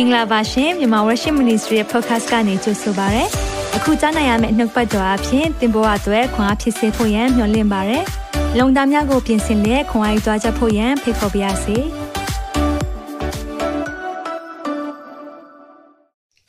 [0.00, 3.24] င်္ဂလာပါရှင်မြန်မာ Worship Ministry ရဲ့ podcast ကနေကြိုဆိုပါရစေ။
[3.76, 7.98] အခုကြားနိုင်ရမယ့်နှုတ်ပတ်တော်အဖြစ်သင်ပေါ်အပ်ွယ်ခွန်အားဖြစ်စေဖို့ယံမျှဝင့်ပါရစေ။
[8.58, 11.76] လုံတာများကိုပြင်ဆင်လက်ခွန်အားယူကြားချက်ဖို့ယံဖိတ်ခေါ်ပါရစေ။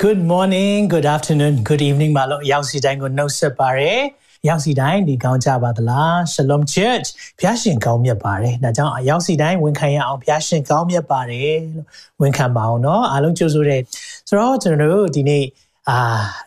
[0.03, 3.93] Good morning, good afternoon, good evening မလို့ရောက်စီတိုင်းကိုနှုတ်ဆက်ပါရစေ။
[4.48, 7.08] ရောက်စီတိုင်းဒီကောင်းကြပါသလား Shalom Church
[7.38, 11.86] ဖျားရှင်ကောင်းမြတ်ပါတယ်ဒါကြောင့်ရောက်စီတိုင်းဝန်ခံရအောင်ဖျားရှင်ကောင်းမြတ်ပါတယ်လို့
[12.22, 13.80] ဝန်ခံပါအောင်เนาะအားလုံးကြိုဆိုတဲ့
[14.28, 15.44] ဆိုတော့ကျွန်တော်တို့ဒီနေ့
[15.90, 16.00] အာ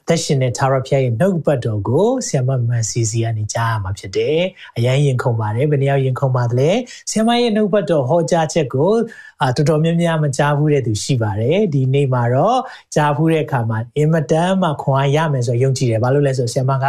[0.07, 4.39] သက်ရှင်တဲ့သာရဖျားရဲ့နှုတ်ပတ်တော်ကိုဆ iam မန်စီစီကနေကြားရမှာဖြစ်တယ်။
[4.77, 6.69] အရင်ရင်ခုန်ပါတယ်ဘယ်နှယောက်ရင်ခုန်ပါသလဲ။
[7.11, 8.93] ဆ iam ရဲ့နှုတ်ပတ်တော်ဟောကြားချက်ကို
[9.41, 12.59] အာတော်တော်များများမကြားဘူးတဲ့သူရှိပါတယ်။ဒီနေ့မှာတော့
[12.95, 16.87] ကြားဘူးတဲ့အခါမှာအင်မတန်မှခွန်အားရမယ်ဆိုယုံကြည်တယ်။ဘာလို့လဲဆိုဆ iam က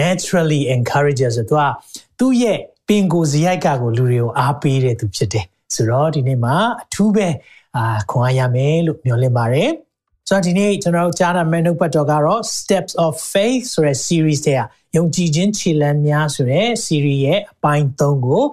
[0.00, 1.72] naturally encourages ဆိုတော့
[2.18, 7.28] သူ့ရဲ့ပင်ကိုယ်စရိုက်ကကိုလူတွေကိုအားပေးတဲ့သူဖြစ်တယ်ဆိုတော့ဒီနေ့မှာအထူးပဲ
[7.76, 9.70] အာခွန်အားရမယ်လို့မျှော်လင့်ပါတယ်
[10.28, 14.62] ဆိုတော့ဒီနေ့ကျွန်တော်ကြားနာမယ့်နှုတ်ပတ်တော်ကတော့ Steps of Faith ဆိုတဲ့ series တဲ့
[14.96, 18.44] ယုံကြည်ခြင်းခြေလှမ်းများဆိုတဲ့ series ရဲ့အပိုင်း3ကို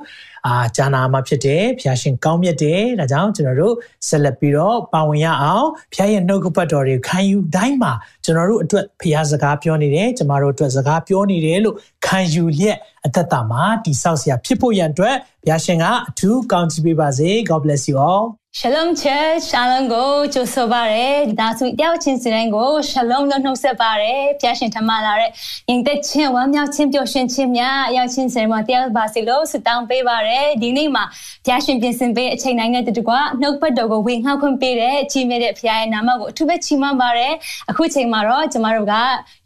[0.47, 3.75] အာဂျာနာမှာဖြစ်တယ်ဖျာရှင်ကောင်းမြတ်တယ်ဒါကြောင့်ကျွန်တော်တို့
[4.07, 15.15] ဆက်လက်ပြီးတော့ပါဝင်ရအောင်ဖျာရဲ့နှုတ်ကပတ်တော်တွေခံယူတိုင်းမှာကျွန်တော်တို့အတွက်ဖျာစကားပြောနေတယ်ကျမတို့အတွက်စကားပြောနေတယ်လို့ခံယူလျက် အသက်တာမှာတိဆောက်စရာဖြစ်ဖို့ရန်အတွက်
[15.45, 18.23] ဖျာရှင်ကအထူးကောင်းချီးပေးပါစေ God bless you all
[18.59, 25.29] Shalom Church Shalom ကိုကြိုဆိုပါရစေဒါဆိုတယောက်ချင်းစီတိုင်းကို Shalom လို့နှုတ်ဆက်ပါရစေဖျာရှင်ထမလာတဲ့
[25.69, 31.03] ရင်သက်ချင်းဝမ်းမြောက်ချင်းပျော်ရွှင်ခြင်းများအရောက်ချင်းစီတိုင်းမှာတယောက်ပါစီလို့ဆုတောင်းပေးပါရစေဒီနေ့မှာ
[31.45, 37.29] ဖျာရှင်ပြင်ဆင်ပေးအချိန်တိုင်းနဲ့တူကွာနှုတ်ပတ်တော်ကိုဝင်ငှောက်ခွင့်ပေးတဲ့ချီးမြှင့်တဲ့ဖျာရဲ့နာမကိုအထူးပဲချီးမွမ်းပါရစေ
[37.69, 38.95] အခုချိန်မှာတော့ကျမတို့က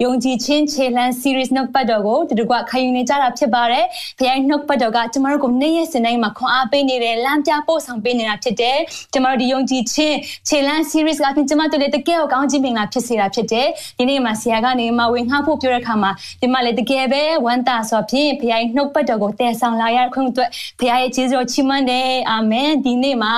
[0.04, 3.86] ယုံကြည်ခြင်းခြေလှမ်း series နှုတ်ပတ်တော်ကိုတူကွာခံယူနေကြတာဖြစ်ပါတယ်
[4.20, 8.78] ဖျာရဲ့နှုတ်ပတ်တော်ကကျမတို့ကိုနေ့ရက်စဉ်တိုင်းမှာခွန်အားပေးနေတယ်လမ်းပြပို့ဆောင်ပေးနေတာဖြစ်တယ်
[9.14, 23.34] ကျမတို့ဒီယုံကြည်ခြင်းခြေလမ်း series ကပြင်ကျမတို့လည်းတကယ်ကိုကောင်းခြင်းမင်္ဂလာဖြစ်စေတာဖြစ်တယ်ဒီနေ့မှာဆရာကနေမှဝင်ငှဖို့ပြောတဲ့အခါမှာဒီမှာလည်းတကယ်ပဲဝမ်းသာဆိုဖြင့်ဖခင်နှုတ်ပတ်တော်ကိုတည်ဆောင်လာရခွင့်အတွက်ဖခင်ရဲ့ကျေးဇူးတော်ချီးမွမ်းတယ်အာမင်ဒီနေ့မှာ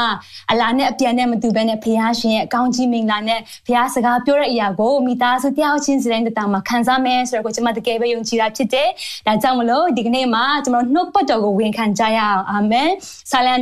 [0.51, 8.89] အလားနဲ့အပြန်နဲ့မတူဘဲနဲ့ဖခင်ရှင်ရဲ့အကောင်းကြီးမင်္ဂလာနဲ့ဖခင်စကားပြောတဲ့အရာကိုမိသားစုတယောက်ချင်းစီတိုင်းတမှာခံစားမယ်ဆိုတော့ကိုကျမတကယ်ပဲယုံကြည်တာဖြစ်တယ်
[9.27, 12.89] ဒါကြောင့်မလို့ဒီကနေ့မှာကျွန်တော်နှုတ်ပတ်တော်ကိုဝင်ခံကြရအောင်အာမင်
[13.31, 13.53] ဆာလံ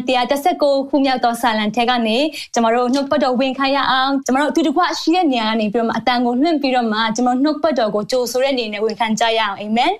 [0.42, 2.18] 139ခုမြောက်သောဆာလံထဲကနေ
[2.53, 9.94] ကျမတို့နှုတ်ပတ်တော်ဝင်ခံရအောင်ကျမတို့အတူတကွရှိတဲ့နေရာကနေပြီးတော့မှအတန်ကိုလွှင့်ပြီးတော့မှကျမတို့နှုတ်ပတ်တော်ကိုကြိုဆိုတဲ့အနေနဲ့ဝင်ခံကြရအောင်အာမင်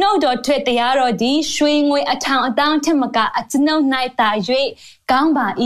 [0.00, 3.82] နှုတ်တော်ထွက်တရားတော်ဒီရွှေငွေအထောင်အတောင်းထက်မကအကျွန်ုပ်၌
[4.20, 4.30] တာ၍
[5.12, 5.46] ကောင်းပါ၏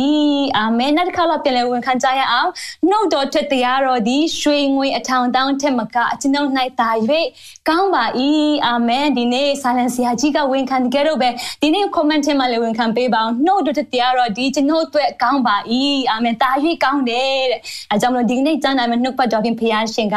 [0.57, 2.51] အာမင်နောက်တစ်ခါတော့ပြန်လည်ဝန်ခံကြရအောင်
[2.91, 6.91] နှုတ်တော်ထက်တရားတော်ဒီရွှေငွေအထောင်တောင်းထက်မကအကျွန်ုပ်၌တာ၍
[7.69, 8.05] ကောင်းပါ၏
[8.67, 11.29] အာမင်ဒီနေ့ဆာလန်ဆရာကြီးကဝန်ခံကြတော့ပဲ
[11.63, 15.57] ဒီနေ့ comment ထဲမှာလည်းဝန်ခံပေးပါအောင်နှုတ်တော်ထက်တရားတော်ဒီကျွန်ုပ်အတွက်ကောင်းပါ၏
[16.11, 16.51] အာမင်တာ၍
[16.85, 20.17] ကောင်းတယ်တဲ့အဲကြောင့်မလို့ဒီနေ့ကြားနိုင်မယ့်နှုတ်ပတ်တော်ခင်ဖခင်ရှင်က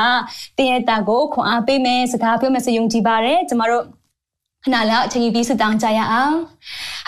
[0.57, 3.98] တင်းရဲ့တာကိုခွန်အားပေးမယ်စကားပြောမယ်ဆိုယုံကြည်ပါတယ်ကျမတို့
[4.65, 6.35] ခဏလောက်အချိန်ယူပြီးဆုတောင်းကြရအောင်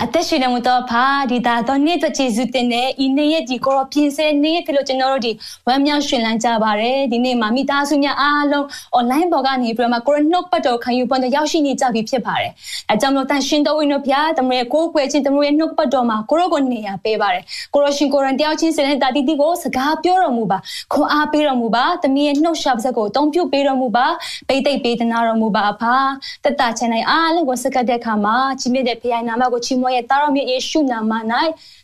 [0.01, 5.31] အသက်ရှင်နေမှုတော့ဖာဒီတာတော့နေ့တော့ကျေးဇူးတင်တယ်ဤနေ့ရဲ့ဒီကိုရောပြင်ဆင်နေ့ဖြစ်လို့ကျွန်တော်တို့ဒီ
[5.67, 8.65] ဝမ်းမြောက်ရှင်လန်းကြပါတယ်ဒီနေ့မှာမိသားစုများအားလုံး
[8.97, 12.51] online ပေါ်ကနေပြီးတော့မှကိုရနှုတ်ပတ်တော်ခံယူပွင့်တော့ရောက်ရှိနေကြပြီဖြစ်ပါတယ်
[12.89, 20.57] အဲကြောင့်လို့တန်ရှင်တော်ဝင်တို့ဖျားတမရဲ့ကိုယ်ွယ်ချင်းတမရဲ့နှုတ်ပတ်တော်မှာကိုရောကိုနေရာပေးပါတယ်ကိုရောရှင်ကိုရန်တယောက်ချင်းစတဲ့တာတီတီကိုစကားပြောတော်မူပါ
[20.93, 24.05] ခွန်အားပေးတော်မူပါတမရဲ့နှုတ်ရှာပါစက်ကိုအသုံးပြုပေးတော်မူပါ
[24.47, 25.95] ပိတ်သိပ်ပေးသနာတော်မူပါအဖာ
[26.43, 31.13] တတချန်နိုင်အားလုံးကိုစကတ်တဲ့အခါမှာကြီးမြတ်တဲ့ဖခင်နာမကိုချီးမွမ်းရဲ့တာတော်မြတ်ယေရှုနာမ၌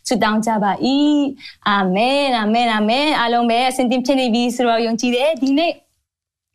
[0.08, 0.72] ဆုတောင်းကြပါ၏
[1.68, 5.72] အာမင်အာမင်အာမင်အားလုံးပဲအစဉ်သင်ဖြစ်နေပြီဆိုတော့ယုံကြည်တယ်ဒီနေ့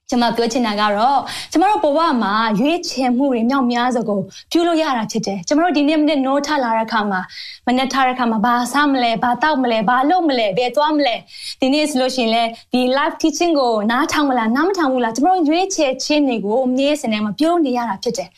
[0.09, 1.19] ကျွန်မပြောချင်တာကတော့
[1.51, 4.19] ကျမတို့ဘဝမှာရွေးချယ်မှုတွေမြောက်များစွာကို
[4.51, 7.21] ပြုလို့ရတာဖြစ်တယ်ကျမတို့ဒီနေ့မနေ့နိုးထလာတဲ့အခါမှာ
[7.67, 11.15] မနေ့ထားတဲ့အခါမှာဘာစားမလဲဘာတောက်မလဲဘာလုပ်မလဲဘယ်သွားမလဲ
[11.61, 12.43] ဒီနေ့ဆိုလို့ရှိရင်လေ
[12.73, 18.29] ဒီ live teaching ကိုနားထောင်မလားနားမထောင်ဘူးလားကျမတို့ရွေးချယ်ခြင်းတွေကိုအမြဲစနေမှာပြုလို့နေရတာဖြစ်တယ်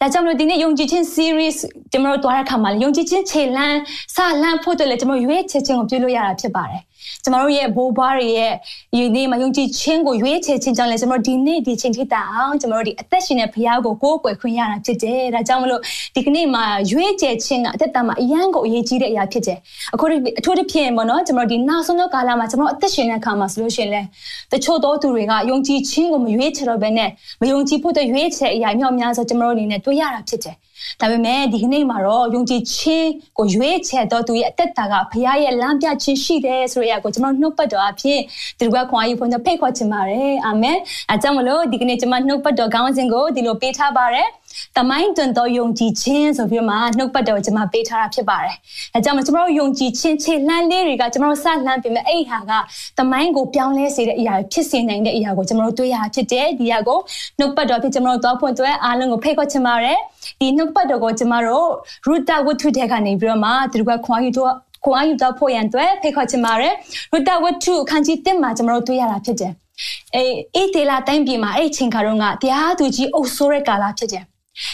[0.00, 1.58] ဒါကြောင့်မလို့ဒီနေ့ယုံကြည်ခြင်း series
[1.92, 3.78] ကျွန်တော်တို့တွားတဲ့အခါမှာယုံကြည်ခြင်းခြေလှမ်း
[4.14, 6.80] စလှမ်းဖို့အတွက်လည်းကျွန်တော်ရွေးချယ်ခြင်းကိုပြုလို့ရတာဖြစ်ပါတယ်။
[7.26, 8.52] ကျမတို့ရဲ့ဘိုးဘွားတွေရဲ့
[8.92, 15.80] ဒီနေ့မှာယုံကြည်ခြင်းကိုရွေးချယ်ခြင်းကြောင့်လည်းကျမတို့ဒီနေ့ဒီချိန်ထိတာအောင်ကျမတို့ဒီအသက်ရှင်တဲ့ဘုရားကိုကိုးကွယ်ခွင့်ရတာဖြစ်တယ်။ဒါကြောင့်မလို့
[16.14, 19.58] ဒီကနေ့မှာရွေးချယ်ခြင်းကအသက်တာမှာအရန်ကိုအရေးကြီးတဲ့အရာဖြစ်တယ်။
[19.94, 20.04] အခု
[20.38, 24.06] အထူးသဖြင့်ပေါ့နော်ကျမတို့ဒီနောက်ဆုံးသောကာလမှာကျမတို့အသက်ရှင်တဲ့အခါမှာဆိုလို့ရှိရင်လည်း
[24.52, 30.56] တချို့သောသူတွေကယုံကြည်ခြင်းကိုမရွေးချယ်တော့ဘဲနဲ့မယုံကြည်ဖို့တဲ့ရွေးချယ်အရာမြောက်များစွာကျမတို့အနေနဲ့တွေ့ရတာဖြစ်တယ်။
[31.00, 33.08] ဒါပေမဲ့ဒီကနေ့မှာတော့ယုံကြည်ခြင်း
[33.38, 38.20] ကိုရွေးချယ်တော့သူရဲ့အသက်တာကဘုရားရဲ့လမ်းပြခြင်းရှိတယ်ဆိုတဲ့အရာကိုကျွန်တော်နှုတ်ပတ်တော်အဖြစ်
[38.58, 40.78] ဒီလိုကခွန်အားယူဖွင့်ဖိတ်ခေါ်ချင်ပါတယ်အာမင်
[41.10, 44.28] အဲကြောင့်မလို့ဒီကနေ့ကျွန်မနှုတ်ပတ်တော်ခေါင်းစဉ်ကိုဒီလိုပေးထားပါတယ်
[44.76, 48.54] တမိုင်းတွင်သောယုံကြည်ခြင်းဆိုပြီးမှနှုတ်ပတ်တော်ကျွန်မပေးထားတာဖြစ်ပါတယ်။
[48.94, 52.52] အဲကြောင့်ကျွန်တော်တို့ယုံကြည်ခြင်းခြေလှမ်းလေးတွေကကျွန်တော်တို့စလှမ်းပြင်မဲ့အဲ့ဟာက
[52.98, 56.98] တမိုင်းကိုပြောင်းလဲစေတဲ့အရာဖြစ်စေနိုင်တဲ့အရာကိုကျွန်တော်တို့တွေ့ရဖြစ်တယ်။ဒီဟာကို
[57.38, 59.98] နှုတ်ပတ်တော်ဖြစ်ကျွန်တော်တို့တော့ဖွင့်သွဲအားလုံးကိုဖိတ်ခေါ်ချင်ပါတယ်။
[60.40, 61.68] ဒီနှုတ်ပတ်တော်ကိုကျွန်တော်တို့
[62.06, 64.54] ရူတာဝတ္ထုတဲ့ကနေပြီးတော့မှသူတို့ကခွန်အားယူတော့
[64.84, 66.72] ခွန်အားယူတော့ဖို့ရန်အတွက်ဖိတ်ခေါ်ချင်ပါတယ်။
[67.12, 69.52] ရူတာဝတ္ထုအခန်းကြီး1မှာကျွန်တော်တို့တွေ့ရတာဖြစ်တယ်။
[70.14, 70.22] အဲ
[70.54, 74.24] အေးတေလာတိုင်းပြည်မှာအဲ့ချိန်ခါတော့ကတရားသူကြီးအုပ်ဆိုးတဲ့ကာလဖြစ်တယ်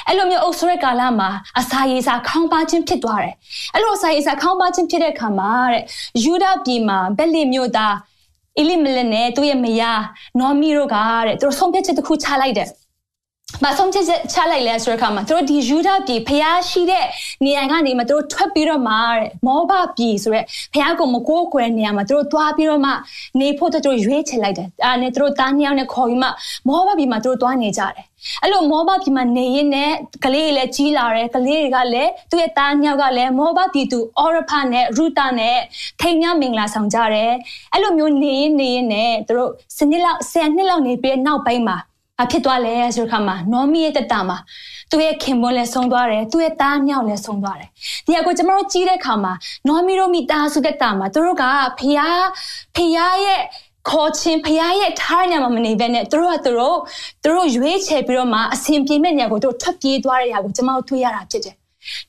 [0.07, 3.35] အဲ့လိုမျိုးအုပ်ဆိုးတဲ့ကာလမှာအစာရေစာခေါင်းပါခြင်းဖြစ်သွားတယ်
[3.75, 5.83] အဲ့လိုအစာရေစာခေါင်းပါခြင်းဖြစ်တဲ့အခါမှာတဲ့
[6.25, 7.95] ယူဒပြည်မှာဘက်လီမျိုးသား
[8.59, 10.03] အီလီမလနဲ့သူ့ရဲ့မယား
[10.41, 10.97] နော်မီတို့က
[11.27, 12.69] တဲ့သူတို့ဆုံးဖြတ်ချက်တစ်ခုချလိုက်တယ်
[13.65, 17.07] မဆုံးချက်ချလိုက်လဲဆိုတဲ့အခါမှာသူတို့ဒီယူဒပြည်ဖျားရှိတဲ့
[17.45, 20.45] နေရာကနေမှသူတို့ထွက်ပြီးတော့မှတဲ့မောဘပြည်ဆိုတဲ့
[20.75, 22.93] ဖျားကိုမကိုးကွယ်နေရာမှာသူတို့သွားပြီးတော့မှ
[23.41, 26.29] နေဖို့သူတို့ရွေးချယ်လိုက်တယ်အဲနဲ့သူတို့တားနှစ်ယောက်နဲ့ခေါ်ပြီးမှ
[26.69, 28.05] မောဘပြည်မှာသူတို့သွားနေကြတယ်
[28.43, 29.91] အဲ့လိုမောဘပြည်မှာနေရင်နဲ့
[30.25, 35.59] ကလေးတွေလည်းကြီးလာတယ်ကလေးတွေကလည်းသူ့ရဲ့သားညောက်ကလည်းမောဘပြည်သူအော်ရဖာနဲ့ရူတာနဲ့
[36.01, 37.33] ထိန်မြမင်္ဂလာဆောင်ကြတယ်
[37.73, 41.79] အဲ့လိုမျိုးနေရင်နေရင်နဲ့သူတို့စနစ်လောက်ဆယ်နှစ်လောက်နေပြီးနောက်ပိုင်းမှာ
[42.19, 44.39] ဘာဖြစ်သွားလဲဆိုခါမှာနော်မီရဲ့တက်တာမှာ
[44.91, 47.69] သူ့ရဲ့ခင်မွန်းလည်းဆုံးသွားတယ်သူ့ရဲ့သားမြောက်လည်းဆုံးသွားတယ်
[48.07, 49.33] ဒီအကိုကျွန်တော်တို့ကြီးတဲ့ခါမှာ
[49.69, 51.45] နော်မီတို့မိသားစုတက်တာမှာသူတို့က
[51.81, 52.25] ဖျား
[52.77, 53.43] ဖျားရဲ့
[53.89, 56.79] ခေါ်ချင်းဖရားရဲ့ထားနေမှာမနေဘဲနဲ့သူတို့ကသူတို့
[57.23, 61.57] သူတို့ရွေးချယ်ပြီးတော့မှအစဉ်ပြေမဲ့နေရာကိုတို့ထွက်ပြေးသွားတဲ့နေရာကိုကျွန်မတို့တွေ့ရတာဖြစ်တယ်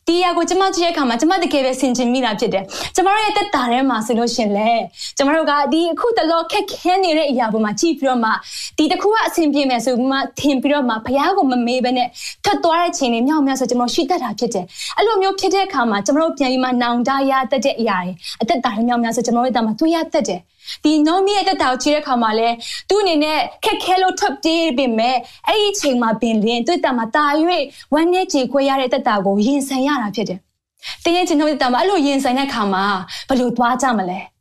[0.07, 2.63] ဒီရကိုကျမကြည့်တဲ့အခါမှာကျမတကယ်ပဲဆင်ခြင်မိတာဖြစ်တယ်။
[2.95, 4.71] ကျမတို့ရဲ့တက်တာထဲမှာဆိုလို့ရှင်လေ
[5.17, 8.31] ကျမတို့ကဒီအခုတလောခက်ခဲနေတဲ့အရာပေါ်မှာကြည့်ပြီးတော့မှ
[8.77, 12.07] ဒီတစ်ခုကအဆင်ပြေမယ်ဆိုပြီးမှထင်ပြီးတော့မှဘုရားကိုမမေးဘဲနဲ့
[12.43, 14.65] ထွက်သွားတဲ့ချိန်တွေမြောက်များဆိုကျမတို့ရှိတတ်တာဖြစ်တယ်။
[14.97, 18.11] အဲ့လိုမျိုးဖြစ်တဲ့အခါမှာကျမတို့ပြန်ပြီးမှနောင်တရတတ်တဲ့အရာတွေ
[18.41, 20.41] အသက်တာတွေမြောက်များဆိုကျမတို့ရဲ့တာမှာတွေ့ရတတ်တယ်။
[20.83, 22.49] ဒီနောမီရဲ့တက်တာကိုကြည့်တဲ့အခါမှာလဲ
[22.89, 25.15] သူ့အနေနဲ့ခက်ခဲလို့ထွက်ပြေးပေမဲ့
[25.47, 27.25] အဲ့ဒီချိန်မှာပင်လင်းသူ့တက်မှာတာ၍
[27.93, 30.39] ဝမ်းနဲ့ကြေခွဲရတဲ့တက်တာကိုရင်ဆိုင်ရတာဖြစ်တယ်။
[31.03, 32.83] တင်းရဲ့ချင်းတို့တက်တာမှာအဲ့လိုရင်ဆိုင်တဲ့အခါမှာ
[33.27, 34.19] ဘယ်လိုသွားကြမလဲ။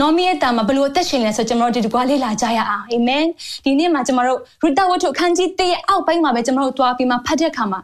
[0.00, 3.24] နော်မီရဲ့တာမှာဘယ်လိုအသက်ရှင်လဲဆိုကျွန်တော်တို့ဒီကွာလေးလာကြရအောင်အာမင်
[3.64, 7.80] ဒီနေ့မှာကျွန်တော်တို့ရူတာဝတ်ထုအခန်းကြီး1ရဲ့အောက်ပိုင်းမှာပဲကျွန်တော်တို့တွားပြီးမှဖတ်တဲ့အခါမှာ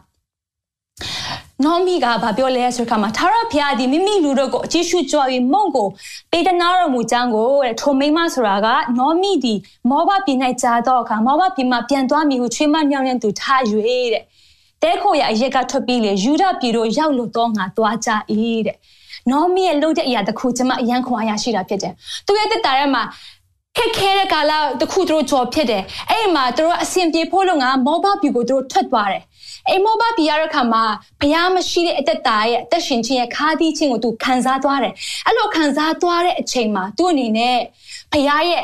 [1.65, 5.87] နော်မီကဘာပြောလဲဆိုခါမှာသာရဖျားဒီမိမိလူတို့ကိုအကြည့်ရှုကြွပြီးမုံကို
[6.31, 8.67] ပေတနာတော်မူချမ်းကိုတဲ့ထိုမိမဆိုတာက
[8.99, 9.53] နော်မီဒီ
[9.89, 13.61] မောဘပြည်၌ကြာတော့အခါမောဘပြည်မှာပြန်သွားမိဟုချွေးမမြောင်းတဲ့သူထား၍
[14.13, 14.23] တဲ့
[14.83, 18.09] တဲခိုရအရက်ကထွက်ပြီးလေယူဒပြည်တို့ရောက်လို့တော့ငါသွားကြ၏
[18.67, 18.77] တဲ့
[19.31, 21.93] နော်မီရဲ့လှုပ်တဲ့အရာတစ်ခုကျွန်မအရန်ခွန်အားရရှိတာဖြစ်တယ်
[22.25, 23.03] သူရဲ့တက်တာထဲမှာ
[23.77, 24.51] ခက်ခဲတဲ့ကာလ
[24.81, 29.23] တခုသူတို့ကြော်ဖြစ်တယ်အဲ့မှာသူတို့အဆင်ပြေဖို့လို့ငါမောဘပြည်ကိုသူတို့ထွက်သွားတယ်
[29.69, 30.83] အိမ်မောဘပြရတဲ့ခါမှာ
[31.21, 34.93] ဘုရားမရှိတဲ့အသက်တာရဲ့အသက်ရှင်ခြင်းရဲ့ခါးသီးခြင်းကိုသူခံစားသွားတယ်
[35.25, 37.57] အဲ့လိုခံစားသွားတဲ့အချိန်မှာသူ့အနေနဲ့
[38.11, 38.63] ဘုရားရဲ့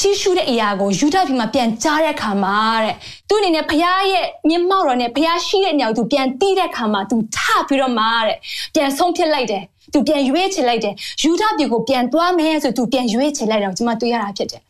[0.00, 2.96] ကြီးရှုတဲ့အရာကိုယူဒပြည်မှာပြန်ကြားတဲ့ခါမှာတဲ့
[3.28, 7.38] သူအနေနဲ့ဘုရားရဲ့မျက်မှောက်တော်နဲ့ဘုရားရှိတဲ့နေရာကိုသူပြန်တီးတဲ့ခါမှာသူထ
[7.68, 8.36] ပြီးတော့မှတဲ့
[8.74, 9.62] ပြန်ဆုံးဖြတ်လိုက်တယ်
[9.92, 14.62] သူပြန်ရွေးချယ်လိုက်တယ်ယူဒပြည်ကိုပြန်သွားမယ်ဆိုသူပြန်ရွေးချယ်လိုက်တယ်ကျွန်မတွေ့ရတာဖြစ်တယ်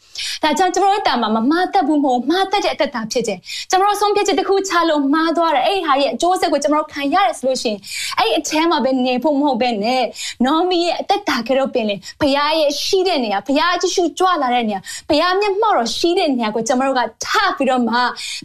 [0.42, 3.38] ဒါကြောင့်ကျွန်တော်တို့တာမှာမမှားတတ်ဘူးမဟုတ်မှားတတ်တဲ့အသက်တာဖြစ်တယ်
[3.70, 7.78] ကျွန်တော်ဆုံးဖြတ်ချက်တစ်ခုချလို့မှားသွားတယ်အဲ့ဒီဟာရဲ့အကျိုးဆက်ကိုကျွန်တော်ခံရတယ်ဆိုလို့ရှိရင်
[8.18, 10.02] အဲ့ဒီအထဲမှာပဲနေဖို့မဟုတ်ပဲနဲ့
[10.46, 17.96] နော်မီရဲ့အသက်တာကတော့ပင်လေဘုရားရဲ့ရှိတဲ့နေရာဘုရားကြည့်ရှုကြွလာတဲ့နေရာဘုရားမျက်မှောက်တော်ရှိတဲ့နေရာကိုကျွန်တော်တို့ကထပြီးတော့မှ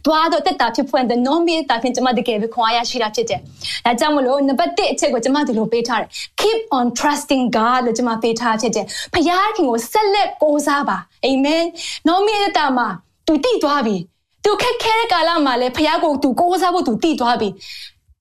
[0.05, 3.39] သွားတော့တက်တာဖြစ်ဖွင့်တဲ့နော်မီရဲ့တာဖြင့်ကျွန်မတကယ်ပဲခွန်အားရရှိတာဖြစ်တယ်
[3.86, 6.09] ဒါကြောင့်မလို့နံပါတ်1အချက်ကိုကျွန်မဒီလိုပေးထားတယ်
[6.41, 10.97] keep on trusting God လို့ကျွန်မပေးထားဖြစ်တယ်ဘုရားခင်ကိုဆက်လက်ကိုးစားပါ
[11.27, 11.63] အာမင်
[12.07, 12.88] နောမီရဲ့တာမှာ
[13.27, 13.98] သူတည်သွားပြီ
[14.43, 17.50] သူခက်ခဲတဲ့ကာလမှာလည်းဖခင်ကိုသူကိုးစားဖို့သူတည်သွားပြီ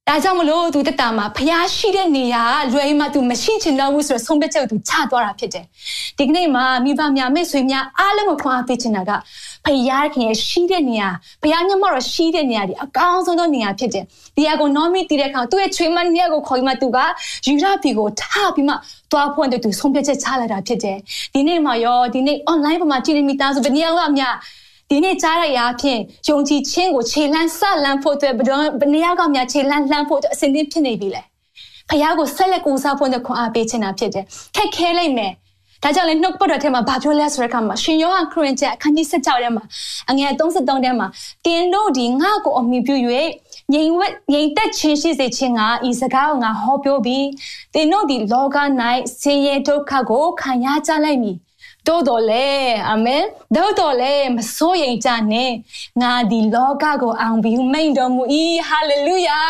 [0.08, 5.64] ဒါကြောင့်မလို့သူတက်တာမှာဖျားရှိတဲ့နေရာလွယ်မှသူမရှိချင်တော့ဘူးဆိုတော့ဆုံးဖြတ်ချက်ကိုသူချသွားတာဖြစ်တယ်။
[6.18, 9.10] ဒီကနေ့မှာမိဘများမိတ်ဆွေများအားလုံးကိုခွန်အားပေးချင်တာက
[9.66, 11.08] ဖျားခင်ရဲ့ရှိတဲ့နေရာ
[11.42, 14.04] ဖျားမျက်မှောက်တော့ရှိတဲ့နေရာဒီအကောင်းဆုံးသောနေရာဖြစ်တယ်။
[14.36, 16.98] ဒီအကိုနော်မီတည်တဲ့အခါသူ့ရဲ့ချွေးမနေရာကိုခေါ်ပြီးမှသူက
[17.46, 18.74] ယူရပြီကိုထားပြီးမှ
[19.10, 20.96] သွားဖွင့်တဲ့သူဆုံးဖြတ်ချက်ချလိုက်တာဖြစ်တယ်။
[21.34, 24.34] ဒီနေ့မှာရောဒီနေ့ online ပေါ်မှာကြည့်နေမိသားစုဘယ်နည်းအောင်များ
[24.90, 28.40] ဒီနေ့ကြားရရာဖြင့်ယုံကြည်ခြင်းကိုခြေလှမ်းဆက်လန်းဖို့အတွက်ဘ
[28.84, 31.22] ယ်နေရာကများခြေလှမ်းလှမ်းဖို့အတွက်အစဉ်သင့်ဖြစ်နေပြီလဲ
[31.88, 34.24] ဖခင်ကိုဆက်လက်ကိုးစားဖို့အတွက်ခွန်အားပေးချင်တာဖြစ်တယ်
[34.56, 35.32] ခက်ခဲလိုက်မယ်
[35.82, 39.64] ဒါကြောင့်လည်းနှုတ်ပတ်တော်ထဲမှာဘာပြောလဲဆိုတဲ့အခါမှာရှင်ယောဟန်ခရစ်ကျအခန်းကြီး16ထဲမှာ
[40.10, 41.06] အငယ်33ထဲမှာ
[41.44, 42.96] တင်တို့ဒီငါ့ကိုအမိပြု၍
[43.72, 47.26] ငြိမ်ဝက်ငြိမ်သက်ခြင်းရှိစေခြင်းကဤစကားကိုငါဟောပြောပြီး
[47.74, 48.56] တင်တို့ဒီလောက၌
[49.20, 51.36] ဆင်းရဲဒုက္ခကိုခံရကြလိုက်မည်
[51.88, 52.46] တို့တော်လေ
[52.88, 53.24] အာမင်
[53.56, 55.50] တို့တော်လေမစိုးရိမ်ကြနဲ့
[56.02, 58.22] ငါဒီလောကကိုအောင်ပြီးမိန်တော်မူ၏
[58.68, 59.40] ဟာလေလုယာ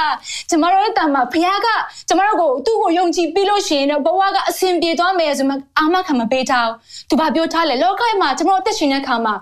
[0.50, 1.68] ကျမတို့တာမှာဘုရားက
[2.08, 9.34] ကျမတို့ကိုသူ့ကိုယုံကြည်ပြီးလို့ရှိရင်တော့ဘဝကအဆင်ပြေသွားမယ်ဆိုမှအာမခံမပေးထားဘူးသူဘာပြောထားလဲလောကမှာကျမတို့တက်ရှင်တဲ့ခါမှာ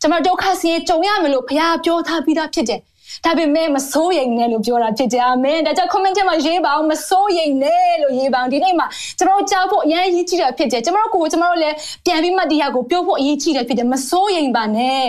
[0.00, 2.80] ကျမတို့ဒုက္ခဆင်းရဲကြုံရမယ်လို့ဘုရားပြောထားပြီးသားဖြစ်တယ်
[3.24, 8.86] ဒါပေမဲ့မစိုးရိမ်နဲ့လို့ပြောတာဖြစ်ကြအာမင်ဒါကြောင့် comment ထဲမှာရေးပါအောင်မစိုးရိမ်နဲ့လို့ရေးပါအောင်ဒီနေ့မှာ
[9.18, 15.02] ကျွန်တော်ကြားဖို့အရင်ရေးကြည့်တာဖြစ်တယ်ကျွန်တော်ကိုကျွန်တော်လည်းပြန်ပြီးမှဒီဟာကိုပြောဖို့အရေးကြီးတယ်ဖြစ်တယ်မစိုးရိမ်ပါနဲ့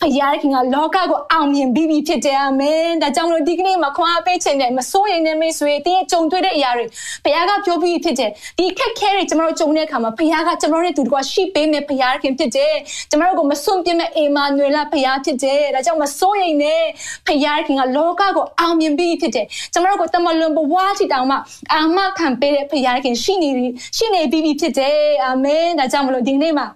[0.00, 6.86] ဖခင်ခင်ကလောကကိုအောင်မြင်ပြီးပြီဖြစ်တယ်အာမင်ဒါကြောင့်မလို့ဒီကနေ့မှာခွန်အားပေးခြင်းနဲ့မစိုးရိမ်နဲ့မိတ်ဆွေတင်းရဲ့ကြုံတွေ့တဲ့အရာတွေ
[7.24, 12.74] ဖခင်ကပြောပြီးဖြစ်တယ်ဒီခက်ခဲတွေကျွန်တော်တို့ကြုံတဲ့အခါမှာဖခင်ကကျွန်တော်တို့တူတကွာရှိပေးမယ်ဖခင်ခင်ဖြစ်တယ်
[13.10, 16.82] ကျွန်တော်တို့ကိုမစွန့်ပြစ်မဲ့အေမာနွေလာဖခင်ဖြစ်တယ်ဒါကြောင့်မစိုးရိမ်နဲ့
[17.26, 21.35] ဖခင်ခင်ကလောကကိုအောင်မြင်ပြီးဖြစ်တယ်ကျွန်တော်တို့ကိုတမလွန်ဘဝချီတောင်မှ
[21.73, 23.49] အာမခံပေးတဲ့ဖခင်ခင်ရှိနေ
[23.97, 26.67] ရှိနေပြီးဖြစ်တယ်အာမင်ဒါကြောင့်မလို့ဒီနေ့မှာ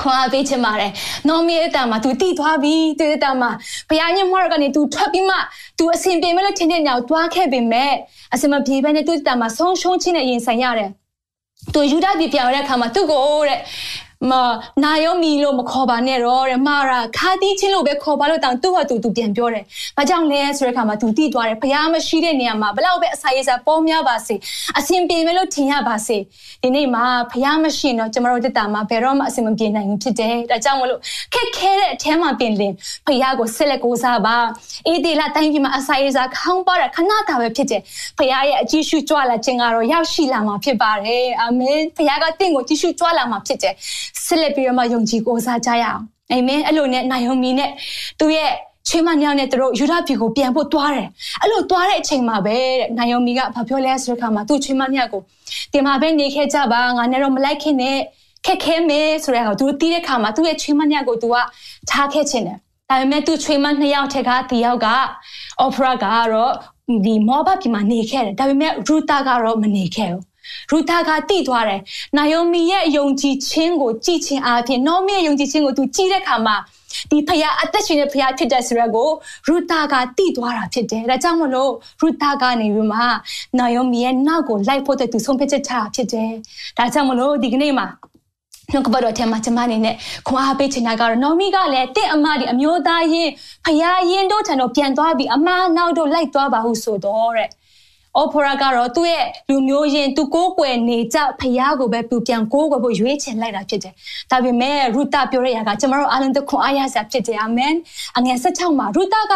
[0.00, 0.90] ခွန်အားပေးချင်ပါတယ်။
[1.28, 3.50] နော်မီအတမှာ तू တည်သွားပြီ။သူအတမှာ
[3.88, 5.36] ဘုရားညမရကနေ तू ထွက်ပြီးမှ
[5.78, 7.92] तू အစဉ်ပြေမလို့ထင်တဲ့ညောင်တွားခဲ့ပေမဲ့
[8.34, 10.90] အစမပြေဘဲနဲ့သူအတမှာဆုံးရှုံးခြင်းနဲ့ရင်ဆိုင်ရတယ်။
[11.74, 13.60] तू ယူဒပြည်ပြောင်းတဲ့အခါမှာသူ့ကိုတဲ့
[14.31, 14.33] မ
[14.83, 19.63] နာယောမီလို့မခေါ်ပါနဲ့တော့တဲ့မာရာခါတီးချင်းလို့ပဲခေါ်ပါလို့တောင်သူ့ဟာသူသူပြန်ပြောတယ်။
[19.97, 24.35] ဘာကြောင့်လဲဆိုတဲ့အခါမှာသူတည်သွားတယ်။ဘုရားမရှိတဲ့နေရာမှာဘလောက်ပဲအစာရေးစာပေါ်များပါစေ
[24.77, 26.17] အစဉ်ပြေမယ်လို့ထင်ရပါစေ။
[26.63, 30.99] ဒီနေ့မှာဘုရားမရှိတော့ကျမတို့တက်တာမှာဘယ်တော့မှအစဉ်မပြေနိုင်ဘူးဖြစ်တယ်။ဒါကြောင့်မလို့
[31.33, 32.73] ခက်ခဲတဲ့အထဲမှာပြင်လင်
[33.07, 34.37] ဘုရားကိုဆက်လက်ကိုးစားပါ။
[34.87, 37.81] အေဒီလာတိုင်းပြည်မှာအစာရေးစာခေါင်းပါတာခဏတာပဲဖြစ်တယ်။
[38.17, 43.73] ဘုရားရဲ့အကြည့်ရှုကြွလာခြင်းကတော့ရောက်ရှိလာမှာဖြစ်ပါတယ်။အာမင်။ဘုရားကတင့်ကိုကြည့်ရှုကြွလာမှာဖြစ်တယ်။
[44.25, 47.71] ဆက်လက်ပြီးတော့မှယုံကြည်ကိုးစားကြရအောင်အာမင်အဲ့လိုနဲ့နိုင်ယုံမီနဲ့
[48.19, 48.51] သူရဲ့
[48.89, 51.07] ချွေးမညောင်းနဲ့သူတို့ယူဒပြည်ကိုပြန်ဖို့တွားတယ်
[51.41, 55.21] အဲ့လိုတွားတဲ့အချိန်မှာပဲတဲ့နိုင်ယုံမီကဘာပြောလဲဆိုတဲ့အခါမှာသူ့ချွေးမညောင်းကို
[55.73, 57.97] တင်မှာပဲနေခဲ့ကြပါငါနဲ့တော့မလိုက်ခင်နဲ့
[58.45, 61.35] ခက်ခဲမယ်ဆိုတဲ့အခါသူတီးတဲ့အခါမှာသူ့ရဲ့ချွေးမညောင်းကိုသူက
[61.89, 62.57] ထားခဲ့ခြင်းတယ်
[62.89, 64.87] ဒါပေမဲ့သူ့ချွေးမနှစ်ယောက်ထက်ကဒီယောက်က
[65.59, 66.53] အော်ဖရာကတော့
[67.05, 70.23] ဒီမောဘပြည်မှာနေခဲ့တယ်ဒါပေမဲ့ရူတာကတော့မနေခဲ့ဘူး
[70.71, 71.81] ရူတာကတိသွားတယ်။
[72.17, 76.57] နာယိုမီရဲ့ယုံကြည်ခြင်းကိုကြည်ခြင်းအပြင်နောမီရဲ့ယုံကြည်ခြင်းကိုသူကြည်တဲ့အခါမှာ
[77.11, 79.09] ဒီဖခင်အသက်ရှင်တဲ့ဖခင်ဖြစ်တဲ့ဆိုရက်ကို
[79.47, 81.71] ရူတာကတိသွားတာဖြစ်တယ်။ဒါကြောင့်မလို့
[82.01, 83.01] ရူတာကနေပြီးမှ
[83.59, 86.31] နာယိုမီရဲ့နောက်ကိုလိုက်ဖို့တဲ့သူဆုံးဖြတ်ချက်ချတာဖြစ်တယ်။
[86.77, 87.87] ဒါကြောင့်မလို့ဒီကနေ့မှာ
[88.71, 89.95] နှုတ်ကပတ်တော်ထဲမှာကျမအနေနဲ့
[90.27, 93.29] ခွန်အားပေးချင်တာကတော့နော်မီကလည်းတင့်အမဒီအမျိုးသားရင်
[93.65, 95.47] ဖယားရင်တို့ထံတော့ပြန်သွားပြီးအမ
[95.77, 97.49] နောက်တို့လိုက်သွားပါဟုဆိုတော့တဲ့။
[98.17, 103.93] အော်ဖိုရာကတော့သူ့ရဲ့လူမျိုးရင်သူကိုးကွယ်နေကြဖယားကိုပဲပြပြန်ကိုးကွယ်ဖို့ရွေးချယ်လိုက်တာဖြစ်တယ်။
[104.31, 107.73] ဒါပေမဲ့ရူတာပြောရတာကကျမတို့အားလုံးတို့ခွန်အားရစရာဖြစ်တယ်အာမင်။
[108.17, 109.33] အငယ်၁၆မှာရူတာက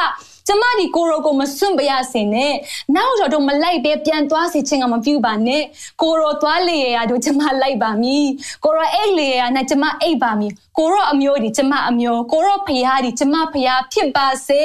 [0.49, 2.53] ကျမဒီကိုရိုကိုမစွန့်ပရစင်နဲ့
[2.95, 5.63] နောက်တော့တော့မလိုက်ပဲပြန်သွားစီခြင်းကမပြုပါနဲ့
[6.01, 8.25] ကိုရိုသွားလေရတို့ကျမလိုက်ပါမည်
[8.65, 14.63] ကိုရိုအိတ်လေရနဲ့ကျမအိတ်ပါမည်ကိုရိုအမျိုးဒီကျမအမျိုးကိုရိုဖရားဒီကျမဖရားဖြစ်ပါစေ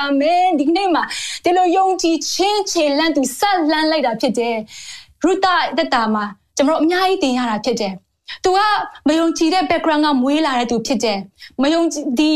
[0.00, 1.02] အာမင်ဒီနေ့မှာ
[1.44, 4.56] ဒီလိုယုံကြည်ခြင်းခြေလန့်သူဆက်လန်းလိုက်တာဖြစ်တယ်
[5.22, 6.24] ရူတာတက်တာမှာ
[6.56, 7.94] ကျွန်တော်အများကြီးတင်ရတာဖြစ်တယ်
[8.44, 8.60] သူက
[9.08, 11.18] မယုံကြည်တဲ့ background ကမွေးလာတဲ့သူဖြစ်တယ်။
[11.62, 11.82] မယုံ
[12.18, 12.32] ဒီ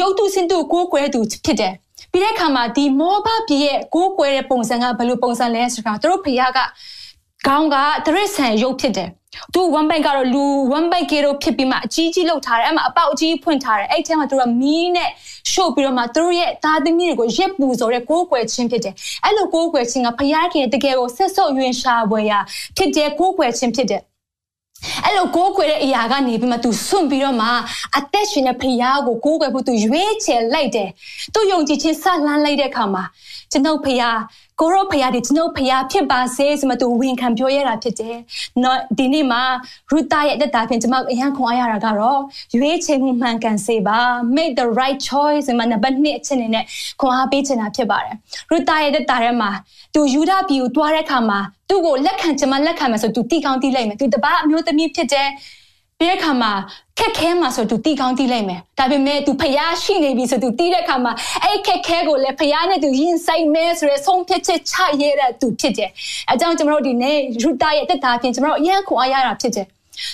[0.00, 1.74] ရုပ်တုစင်တုကိုကိုယ်ကွယ်သူဖြစ်တယ်
[2.12, 6.60] ပြီးတဲ့အခါမှာဒီမောဘပြည်ရဲ့ကိုးကွယ်တဲ့ပုံစံကဘယ်လိုပုံစံလဲဆိုတာသူတို့ဖခင်က
[7.46, 7.76] ခေါင်းက
[8.06, 9.10] တရစ်ဆန်ရုပ်ဖြစ်တယ်
[9.54, 15.10] သူ1 byte ကတော့လူ1 byte ကေတော့ဖြစ်ပြီးမှအကြီးကြီးလောက်ထားတယ်အဲ့မှာအပေါက်အကြီးဖွင့်ထားတယ်အဲ့ထဲမှာသူကမီးနဲ့
[15.52, 20.20] ရှို့ပြီးတော့မှသူတို့ရဲ့သားသမီးတွေကိုရက်ပူဆိုတဲ့ကိုးကွယ်ခြင်းဖြစ်တယ်အဲ့လိုကိုးကွယ်ခြင်းကဖ
[20.52, 22.38] ခင်တကယ်ကိုဆက်ဆုပ်ယွင်ရှာပွဲရာ
[22.76, 24.02] ဖြစ်တဲ့ကိုးကွယ်ခြင်းဖြစ်တယ်
[25.05, 27.47] အဲ့လိုကိုးကွယ်တဲ့အရာကနေပြီးမှ तू စွန့်ပြီးတော့မှ
[27.97, 30.89] အသက်ရှင်တဲ့ဖခင်ကိုကိုးကွယ်ဖို့ तू ရွေးချယ်လိုက်တယ်။
[31.33, 33.03] तू ယုံကြည်ခြင်းဆက်လန်းလိုက်တဲ့အခါမှာ
[33.51, 34.15] ကျွန်ုပ်ဖခင်
[34.60, 38.16] ကိုရောဖရာဒီကျွန်ုပ်ဖရာဖြစ်ပါစေဆိုမှသူဝန်ခံပြောရတာဖြစ်တယ်။
[38.62, 39.42] နော်ဒီနေ့မှာ
[39.90, 42.20] ရူတာရဲ့အသက်တာဖြင့်ကျွန်မအရန်ခွန်အားရတာကတော့
[42.56, 43.98] ရွေးချယ်မှုမှန်ကန်စေပါ
[44.36, 46.64] make the right choice ဆိုမှနံပါတ်1အချက်အနေနဲ့
[47.00, 48.14] ခွန်အားပေးချင်တာဖြစ်ပါတယ်။
[48.50, 49.50] ရူတာရဲ့အသက်တာထဲမှာ
[49.94, 55.28] သူယူဒပြည်ကိုတွားတဲ့အခါမှာသူ့ကိုလက်ခံကျွန်မလက်ခံမယ်ဆိုသူတီကောင်းတီးလိုက်မယ်။သူတပားအမျိုးသမီးဖြစ်တဲ့
[55.99, 56.51] ပြီးတဲ့အခါမှာ
[56.99, 61.11] ခက်ခဲမှာဆို तू တီကောင်းတီးလိုက်မယ်ဒါပေမဲ့ तू ဖျားရှိနေပြီဆို तू တီးတဲ့အခါမှာ
[61.43, 65.89] အဲ့ခက်ခဲကိုလည်းဖျားနဲ့ तू ရင်ဆိုင်မယ်ဆိုရယ်ဆုံးဖြတ်ချက်ချရတဲ့ तू ဖြစ်တယ်
[66.29, 69.67] အဲကြောင့်ကျွန်တော်တို့ဒီနေ့ရူတာရဲ့တက်တာပြင်ကျွန်တော်တို့အရန်ခွန်အားရတာဖြစ်တယ်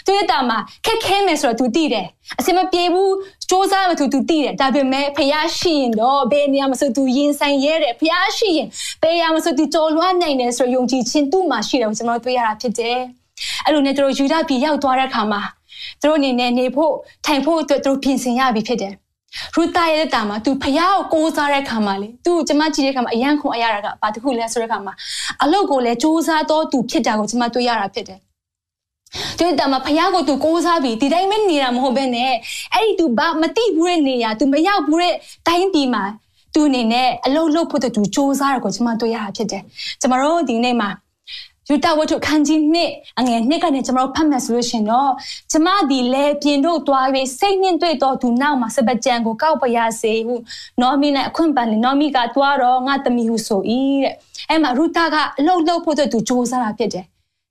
[0.05, 2.08] သူရဲ့တာမှာခက်ခဲမယ်ဆိုတော့ तू တည်တယ်
[2.39, 3.12] အစမပြေဘူး
[3.43, 8.67] စ조사မသူ तू တည်တယ်ဒါပေမဲ့ဖះရှိရင်တော့ဘယ်နေရာမှာဆို तू ရင်ဆိုင်ရဲတယ်ဖះရှိရင်
[9.01, 12.98] ဘယ်နေရာမှာဆို तू ကြော်လွှမ်းနိုင်တယ်ဆိုတော့ယုံကြည်ခြင်းသူ့မှာရှိတယ်ကျွန်တော်တွေ့ရတာဖြစ်တယ်
[13.65, 15.41] အဲ့လိုနဲ့တို့ယူဒပြည်ရောက်သွားတဲ့အခါမှာ
[16.03, 16.93] သူတို့အနေနဲ့နေဖို့
[17.26, 18.95] ထိုင်ဖို့အတွက်သူတို့ပြင်ဆင်ရပြီဖြစ်တယ်
[19.55, 24.93] ရူတာရဲ့တာမှာသူဖယားကိုကိုးစားတဲ့ခါမှာလေသူ့ကျွန်မကြည့်တဲ့ခါမှာအယံခွန်အရတာကဘာတခုလဲဆိုတဲ့ခါမှာ
[25.43, 28.19] အလုတ်ကိုလည်းစူးစားတော့သူဖြစ်တာကိုကျွန်မတွေ့ရတာဖြစ်တယ်
[29.38, 32.33] သူတာမှာဖယားကိုသူကိုးစားပြီးဒီတိုင်းမနေတာမဟုတ်ဘဲနဲ့
[32.75, 35.15] အဲ့ဒီ तू ဘာမတိဘူးတဲ့နေရာ तू မရောက်ဘူးတဲ့
[35.47, 36.05] တိုင်းပြည်မှာ
[36.55, 39.62] तू အနေနဲ့အလုတ်လုတ်ဖို့သူစူးစားတာကိုကျွန်မတွေ့ရတာဖြစ်တယ်
[40.00, 40.88] ကျွန်တော်တို့ဒီနေ့မှာ
[41.68, 45.11] ယူတာဝတ္ထုခန်းကြီးနှစ်အငယ်နှစ်ကနေကျွန်တော်ဖတ်မယ်ဆိုလို့ရှင်တော့
[45.50, 50.35] ကျမဒီလေပြင်တို့သွားပြီးစိတ်နှင်းတွေ့တော့သူနောက်မှာစပကြံကိုကောက်ပါရစေဟု
[50.80, 54.14] နော်မီနဲ့အခွင့်ပန်လေနော်မီကသွားတော့ငါတမီဟုဆိုဤတဲ့
[54.50, 57.06] အဲ့မှာရူတာကအလုံးလုံးဖို့သူစ조사တာဖြစ်တယ်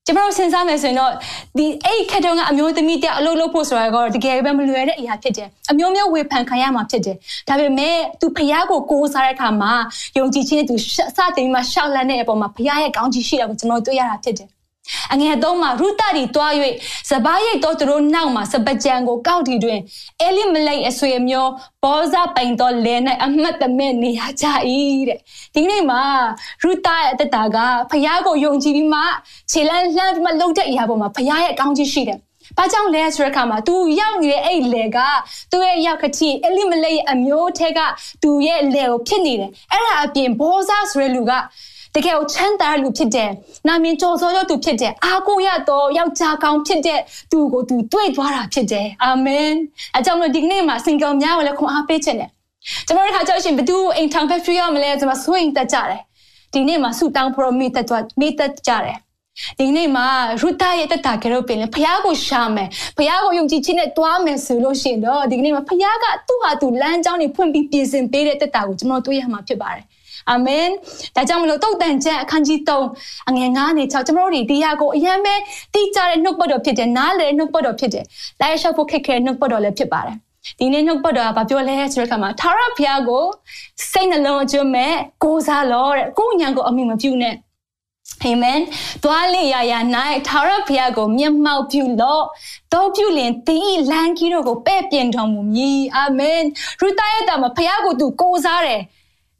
[0.07, 1.11] ကျွန်တော်စဉ်းစားမယ်ဆိုရင်တော့
[1.57, 7.15] ဒီအဲ့ခက်တုံးကအမျိုးသမီးတယောက်အလုပ်လုပ်ဖို့ဆိုတာကတော့တကယ်ပဲမလွယ်တဲ့အရာဖြစ်တယ်အမျိုးမျိုးဝေဖန်ခံရမှာဖြစ်တယ်
[7.47, 9.73] ဒါပေမဲ့သူဖះကိုကိုးစားတဲ့အခါမှာ
[10.17, 14.49] ယုံကြည်ခြင်းနဲ့သူစတင်ပြီးမှရှောက်လန့်တဲ့အပေါ်မှာဖះရဲ့ကောင်းချီးရှိတာကိုကျွန်တော်တွေ့ရတာဖြစ်တယ်
[15.13, 16.51] အငယ်သုံးမှာရူတာတီတွား၍
[17.09, 19.79] စပားရိတ်တော်သူတို့နောက်မှာစပကြံကိုကောက်တီတွင်
[20.21, 21.51] အဲလိမလိတ်အဆွေမျိုး
[21.83, 24.45] ဘောဇပိုင်တော်လဲ၌အမတ်တမဲ့နေရကြ၏
[25.07, 25.19] တဲ့
[25.55, 26.01] ဒီနေ့မှာ
[26.63, 27.57] ရူတာရဲ့အသက်တာက
[27.89, 29.01] ဖခင်ကိုယုံကြည်ပြီးမှ
[29.51, 32.19] ခြေလန်းလှမ်းပြီးမှလှုပ်တဲ့အရာပေါ်မှာဖခင်ရဲ့အကောင်းကြီးရှိတယ်။
[32.57, 34.97] ဘာကြောင့်လဲဆိုတဲ့အခါမှာ तू ရောက်နေတဲ့အဲ့လေက
[35.51, 37.79] သူ့ရဲ့ရောက်ခတိအလိမလိတ်အမျိုးထဲက
[38.23, 41.33] သူ့ရဲ့လေကိုဖြစ်နေတယ်။အဲ့ဒါအပြင်ဘောဇဆိုတဲ့လူက
[41.95, 43.29] တကယ်ကိုချမ်းသာလူဖြစ်တဲ့
[43.67, 46.99] နာမည်ကျော်စောသောသူဖြစ်တဲ့အာကိုရတော့ယောက်ျားကောင်းဖြစ်တဲ့
[47.31, 49.51] သူကိုသူတွေ့သွားတာဖြစ်တယ်အာမင်
[49.97, 52.29] အကြောင်းလို့ဒီကနေ့မှာ single များကိုလည်းခွန်အားပေးခြင်းနဲ့
[52.87, 56.01] ကျွန်တော်တို့ခါကြောက်ရှင်ဘသူအိမ်ထောင်ဖက်ဖရီရမလဲကျွန်မဆိုရင်တက်ကြတယ်
[56.53, 58.97] ဒီနေ့မှာဆူတောင်းပရိုမီတက်ကြမိတက်ကြတယ်
[59.59, 60.05] ဒီနေ့မှာ
[60.41, 69.85] ရူတာရဲ့တက်တာကြတော့ပြင်လေဖះကိုရှာမယ်ဖះကိုယုံကြည်ခြင်းနဲ့တွားမယ်ဆိုလို့ရှိရင်တော့ဒီနေ့မှာဖះကသူ့ဟာသူလမ်းကြောင်းတွေဖွင့်ပြီးပြင်ဆင်ပေးတဲ့တက်တာကိုကျွန်တော်တွေ့ရမှာဖြစ်ပါတယ်
[70.29, 70.67] အာမင်
[71.15, 75.35] ဒါကြောင့်မလို့တုတ်တန်ချက်အခန်းကြီး3အငယ်9နဲ့6ကျွန်တော်တို့ဒီတရားကိုအရင်ပဲ
[75.73, 78.05] တိကျတဲ့နှုတ်ပတ်တော်ဖြစ်တယ်နားလေနှုတ်ပတ်တော်ဖြစ်တယ်
[78.41, 80.17] လိုက်ရှောက်ဖို့ခက်ခဲနှုတ်ပတ်တော်လည်းဖြစ်ပါတယ်
[80.59, 83.25] ဒီနေ့နှုတ်ပတ်တော်ကဘာပြောလဲဆိုတဲ့အခါမှာထာဝရဘုရားကို
[83.91, 87.35] စိတ်နှလုံးအကျွမ်းမဲ့ကိုးစားလို့တဲ့ကိုယ်ဉာဏ်ကိုအမိမပြုနဲ့
[88.23, 88.59] အာမင်။
[89.03, 89.73] တွားလေရရ၌
[90.27, 92.23] ထာဝရဘုရားကိုမျက်မှောက်ပြုလို့
[92.73, 96.41] တော့ပြုလင်တင်းဤလမ်းကြီးတို့ကိုပဲ့ပြင်တော်မူမည်။အာမင်။
[96.81, 98.81] ရူတာရဲ့တာမှာဘုရားကိုသူကိုးစားတယ်။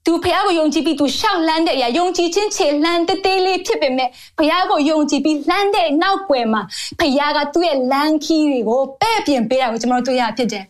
[0.06, 6.62] သူဖះကိုယုံကြည်ပြီးသူရှောက်လန်းတဲ့အရာယုံကြည်ခြင်းခြေလှမ်းတေးသေးလေးဖြစ်ပေမဲ့ဖះကိုယုံကြည်ပြီးလှမ်းတဲ့နောက်ွယ်မှာ
[7.00, 10.66] ဖះကသူ့ရဲ့လမ်းခီးတွေကိုပဲ့ပြင်ပေးတာကိုကျွန်တော်တို့တွေ့ရဖြစ်တယ်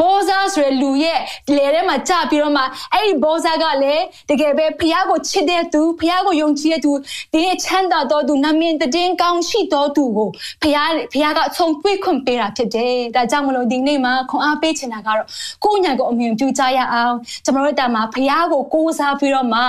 [0.00, 1.20] ဘောဇာဆိုတဲ့လူရဲ့
[1.56, 2.62] လေထဲမှာကြပြီးတော့မှ
[2.92, 6.92] အဲ့ဒီဘောဇာကလည်းတကယ်ပဲဖះကိုချစ်တဲ့သူဖះကိုယုံကြည်တဲ့သူ
[7.32, 10.28] ဒီချမ်းသာတော်သူနမင်တည်င်းကောင်းရှိတော်သူကို
[10.62, 10.78] ဖះ
[11.12, 15.26] ဖះကအဆုံးပွေခွင့်ပေးတာဖြစ်တယ်။ဒါကြောင့်မလို့ဒီနေ့မှာခွန်အားပေးချင်တာကတော့
[15.64, 19.62] ကိုယ့်ညာကိုအမြင်ပြုကြရအောင်ကျွန်တော်တို့တာမှာဖះကိုကိုးစားပြီးတော့မှ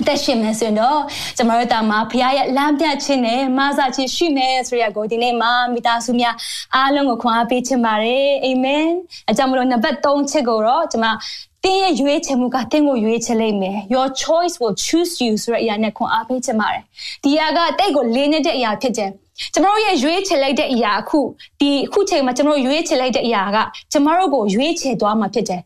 [0.00, 1.00] အသက်ရှင်မယ်ဆိုရင်တော့
[1.36, 6.34] ကျွန်တော်တို့တာမှာဖခင်ရဲ့လမ်းပြခြင်းနဲ့မဆာခြင်းရှိမယ်ဆိုရကိုဒီနေ့မှာမိသားစုများ
[6.74, 8.86] အားလုံးကိုခွန်အားပေးချင်ပါတယ်အာမင်
[9.30, 11.06] အကြောင်းမလို့နံပါတ်3ချက်ကိုတော့ကျွန်မ
[11.64, 16.82] တင်းရဲ့ရွေးချယ်မှုကတင်းကိုရွေးချယ်လိုက်မယ် your choice will choose you ဆိုတဲ့အရာနဲ့ခွန်အားပေးချင်ပါတယ်
[17.22, 19.10] ဒီအရာကတိတ်ကိုလေးနေတဲ့အရာဖြစ်တယ်
[19.52, 21.20] ကျွန်တော်ရဲ့ရွေးချယ်လိုက်တဲ့အရာအခု
[21.60, 23.58] ဒီအခုချိန်မှာကျွန်တော်ရွေးချယ်လိုက်တဲ့အရာက
[23.92, 25.62] ကျွန်တော်တို့ကိုရွေးချယ်သွားမှာဖြစ်တယ်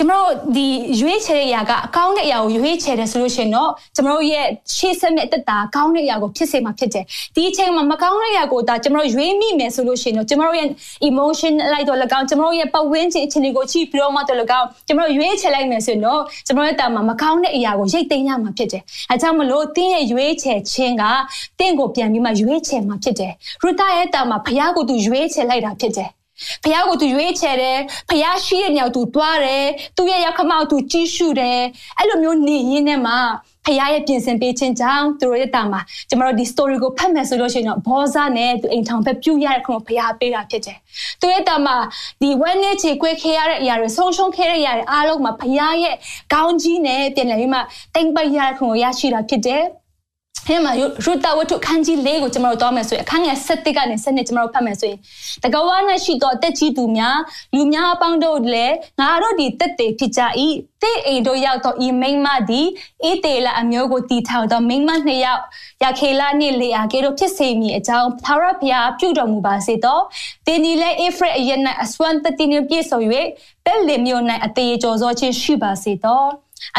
[0.00, 0.66] ကျွန်တော်ဒီ
[1.00, 10.68] ရွေးချယ်တဲ့အရာကအကောင်းတဲ့အရာကိုရွေးချယ်တယ်ဆိုလို့ရှိရင်တော့ကျွန်တော်ရဲ့ရှေ့ဆက်မဲ့အသက်တာကောင်းတဲ့အရာကိုဖြစ်စေမှာဖြစ်တယ်ဒီအချိန်မှာမကောင်းတဲ့အရာကိုဒါကျွန်တော်ရွေးမိမယ်ဆိုလို့ရှိရင်တော့ကျွန်တော်ရဲ့
[11.08, 21.04] emotion လိုက်တော့၎င်းကျွန်တော်ရဲ့ပတ်ဝန်းကျင်အခြေအနေကိုကြည့်ပြီးတော့မှတော့၎င်းကျွန်တော်ရွေးချယ်လိုက်မယ်ဆိုရင်တော့ကျွန်တော်ရဲ့တာမှာမကောင်းတဲ့အရာကိုရိတ်သိမ်းရမှာဖြစ်တယ်အဲကြောင့်မလို့တင်းရဲ့ရွေးချယ်ခြင်းက
[21.58, 23.32] တင်းကိုပြန်ပြီးမှရွေးချယ်မှာဖြစ်တယ်
[23.62, 26.10] ရူတာရဲ့တာမှာဖခင်ကိုသူရွေးချယ်လိုက်တာဖြစ်တယ်
[26.64, 31.60] ဖះကိုသူရွေးချယ်တယ်ဖះရှိတဲ့ညောင်သူတွားတယ်သူရဲ့ရောက်ခမောက်သူကြီးရှုတယ်
[31.98, 33.14] အဲ့လိုမျိုးနေရင်းနဲ့မှ
[33.66, 40.78] ဖះရဲ့ပြင်ဆင်ပေးခြင်းကြောင့်သူတို့ရဲ့တာမှာကျမတို့ဒီ story ကိုဖတ်မယ်ဆိုလို့ရှိရင်တော့ဘောဇာနဲ့သူအိမ်ထောင်ဖက်ပြုတ်ရတဲ့ခုဖះပေးတာဖြစ်တယ်
[41.20, 41.76] သူရဲ့တာမှာ
[42.20, 45.96] ဒီဝမ်းနဲ့ခြေခွဲခဲရတဲ့အရာတွေဆုံးရှုံးခဲတဲ့အရာတွေအားလုံးမှာဖះရဲ့
[46.34, 47.60] ကောင်းကြီးနဲ့ပြင်လည်ပြီးမှ
[47.94, 49.64] တိမ်ပိတ်ရတဲ့ခုကိုရရှိတာဖြစ်တယ်
[50.48, 54.98] အဲမှာရူတာဝတ္ထုခန်းကြီး၄ကိုကျွန်တော်တို့တောင်းမယ်ဆိုရင်အခန်းငယ်၁၁ကနေ၁၂ကျွန်တော်တို့ဖတ်မယ်ဆိုရင်
[55.44, 57.18] တကဝါနဲ့ရှိသောတက်ကြီးသူများ
[57.54, 60.20] လူများအပေါင်းတို့လည်းငါတို့ဒီတက်တေဖြစ်ကြ၏
[60.82, 62.66] တဲ့အိမ်တို့ရောက်တော့ဤမိမသည်
[63.04, 65.42] အေတေလာအမျိုးကိုတီထောင်သောမိမနှစ်ယောက်
[65.82, 70.02] ရခေလာနှင့်လေအာကေတို့ဖြစ်စေမည်အကြောင်းသာရဘုရားပြုတော်မူပါစေတော့
[70.46, 73.00] တင်းဒီလည်းအေဖရက်အရင်၌အစွမ်းတတိနှင့်ပြည့်စုံ၍
[73.66, 76.28] တက်လင်မျိုး၌အသေးကြော်စောခြင်းရှိပါစေတော့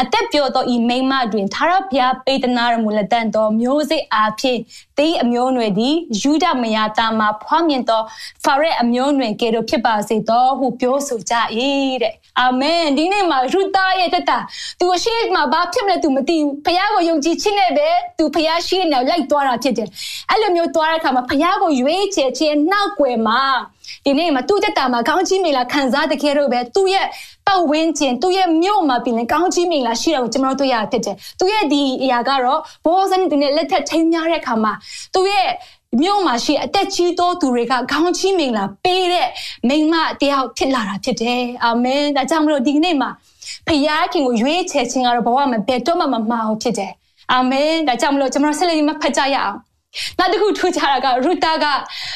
[0.00, 4.60] အသက်ပြောသောဤမိမတွင်သာရဘုရားပေတနာရမူလက်တန်သောမျိုးစိအားဖြင့်
[4.98, 8.02] တေးအမျိုးနွယ်သည်ယူဒမယာတာမှာဖွားမြင်သော
[8.44, 11.34] ဖာရက်အမျိုးနွယ်ကဲ့သို့ဖြစ်ပါစေသောဟုပြောဆိုကြ၏
[12.02, 14.38] တဲ့အာမင်ဒီနေ့မှာရူတာရဲ့တက်တာ
[14.80, 19.88] သူအရှိမဘာဖြစ်မလဲသူမသိဘူးဖခင်ကိုယုံကြည်ခြင်းနဲ့ပဲသူဖခင်ရှိနေလိုက်သွားတာဖြစ်တယ်
[20.30, 23.42] အဲ့လိုမျိုးသွားတဲ့အခါမှာဖခင်ကိုရွေးချယ်ခြင်းနောက်ွယ်မှာ
[24.04, 27.06] ဒီနေ့မှာသူ့တက်တာမှာကောင်းချီးမင်္ဂလာခံစားတကယ်တော့ပဲသူ့ရဲ့
[27.46, 34.72] ပတ်ဝန်းကျင်သူ့ရဲ့မြို့မှာပြင်ကောင်းချီးမင်္ဂလာရှိတာကိုကျွန်တော်တို့တွေ့ရဖြစ်တယ်သူ့ရဲ့ဒီအရာကတော့ဘောဇန်ဒီနဲ့လက်ထက်ထိမ်းများတဲ့အခါမှာ
[35.14, 35.48] သူ့ရဲ့
[36.02, 39.28] မြို့မှာရှိအသက်ကြီးသောသူတွေကခေါင်းချီးမင်္ဂလာပေးတဲ့
[39.68, 43.10] မိမတယောက်ဖြစ်လာတာဖြစ်တယ်အာမင်ဒါကြောင့်မလို့ဒီနေ့မှာ
[43.66, 43.68] ဖ
[44.12, 46.92] ခင်ကိုရွေးချယ်ခြင်းကတော့ဘဝမှာဘယ်တော့မှမမှားဘူးဖြစ်တယ်
[47.32, 49.56] အာမင်ဒါကြောင့်မလို့ကျွန်တော်ဆက်လက်ပြီးမှဖတ်ကြရအောင်
[50.18, 51.64] နောက်တစ်ခုထူးခြားတာကရူတာက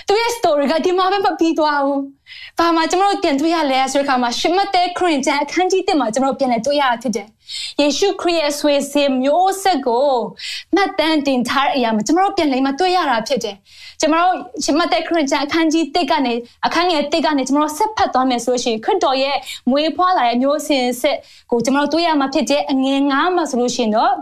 [0.08, 2.00] သူရဲ့ story ကဒီမှာပဲမပြီးသွားဘူး။
[2.58, 7.26] ဘာမှကျွန်တော်တို့ပြန်တွေ့ရလဲဆိုတဲ့အခါမှာရှမတ်တဲ့ခရင်ကျန်အခန်းကြီး1မှာကျွန်တော်တို့ပြန်လဲတွေ့ရတာဖြစ်တယ်။
[7.80, 10.08] ယေရှုခရစ်ရဲ့ဆွေစင်မျိုးဆက်ကို
[10.74, 13.56] မှတ်တမ်းတင်ထားတဲ့အရာမှာကျွန်တော်တို့ပြန်လဲမှတွေ့ရတာဖြစ်တယ်။
[14.00, 16.34] ကျွန်တော်တို့ရှမတ်တဲ့ခရင်ကျန်အခန်းကြီး1ကနေ
[16.66, 19.36] အခန်းငယ်1ကနေကျွန်တော်တို့ဆက်ဖတ်သွားမယ်ဆိုလို့ရှိရင်ခရစ်တော်ရဲ့
[19.70, 21.16] မွေးဖွားလာတဲ့မျိုးစင်ဆက်
[21.50, 24.14] ကိုကျွန်တော်တို့တွေ့ရမှာဖြစ်တဲ့အငယ်9မှာဆိုလို့ရှိရင်တော့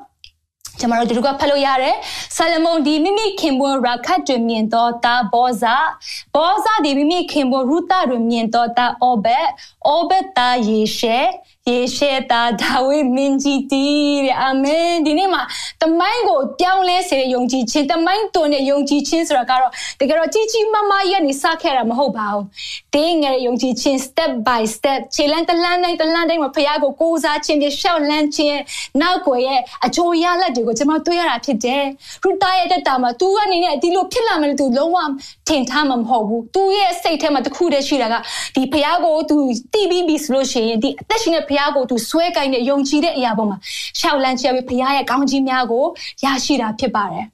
[0.78, 1.96] ကျွန်တော်တို့ဒီကဖတ်လို့ရတယ်
[2.36, 5.76] ဆာလမုန်ဒီမိမိခင်ပွန်းရာခတ်တွင်မြင်တော့တာဘောဇာ
[6.34, 9.46] ဘောဇာဒီမိမိခင်ပွန်းရူတာတွင်မြင်တော့တာအောဘက်
[9.88, 11.18] အောဘက်တာယေရှေ
[11.69, 15.41] ယေရှေတာဒါဝိမင်းကြီးတီးတဲ့အာမင်ဒီနေ့မှာ
[15.81, 22.45] တမိုင်းကိုပြောင်းလဲစေတဲ့ယုံကြည်ခြင်းတမိုင်းတွင်တဲ့ယုံကြည်ခြင်းဆိုတာကတော့တကယ်တော့ကြီးကြီးမားမားရဲ့နေစခဲ့တာမဟုတ်ပါဘူး
[22.95, 28.59] တင်းငယ်ယုံကြည်ခြင်း step by step ခြေလမ်းတစ်လမ်းတိုင်းတစ်လမ်းတိုင်းမှာဖခင်ကိုကိုးစားခြင်းပြရှောက်လန်းခြင်း
[29.01, 31.83] နောက်ကိုရဲ့အချိုးရလက်တွေကိုကျွန်တော်တွေ့ရတာဖြစ်တယ်
[32.23, 34.97] ရူတာရဲ့တက်တာမှာ तू ကနေနဲ့ဒီလိုဖြစ်လာမယ်လို့ तू လုံးဝ
[35.47, 38.15] ထင်ထားမှာမဟုတ်ဘူး तू ရဲ့စိတ်ထဲမှာတခုတည်းရှိတာက
[38.55, 39.35] ဒီဖခင်ကို तू
[39.73, 43.58] တီးပြီးပြီဆိုလို့ရှိရင်ဒီအသက်ရှင်တဲ့ ဖခင်ကို तू ဆွဲကိုင်းတဲ့ယုံကြည်တဲ့အရာပေါ်မှာ
[44.00, 45.84] ရှောက်လန်းခြင်းပြီးဖခင်ရဲ့ကောင်းကြီးများကို
[46.24, 47.26] ရရှိတာဖြစ်ပါတယ်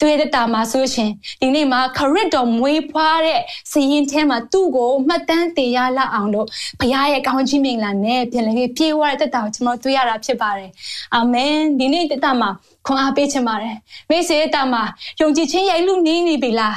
[0.00, 1.10] သူရဲ့တာမှာဆိုရှင်
[1.40, 6.46] ဒီနေ့မှာခရစ်တော်မွေးဖွားတဲ့စည်ရင်ထဲမှာသူ့ကိုမှတ်တမ်းတင်ရလောက်အောင်လို့
[6.80, 10.70] ဘုရားရဲ့ကောင်းချီးမင်္ဂလာနဲ့ပြန်လည်ပြီးပြေဝတဲ့တက်တာကိုကျွန်တော်တွေ့ရတာဖြစ်ပါတယ်
[11.14, 12.50] အာမင်ဒီနေ့တက်တာမှာ
[12.86, 13.76] ခွန်အားပေးချင်ပါတယ်
[14.08, 14.82] မိတ်ဆွေတက်တာမှာ
[15.20, 16.76] ယုံကြည်ခြင်းရိုက်လူနေနေပြီလား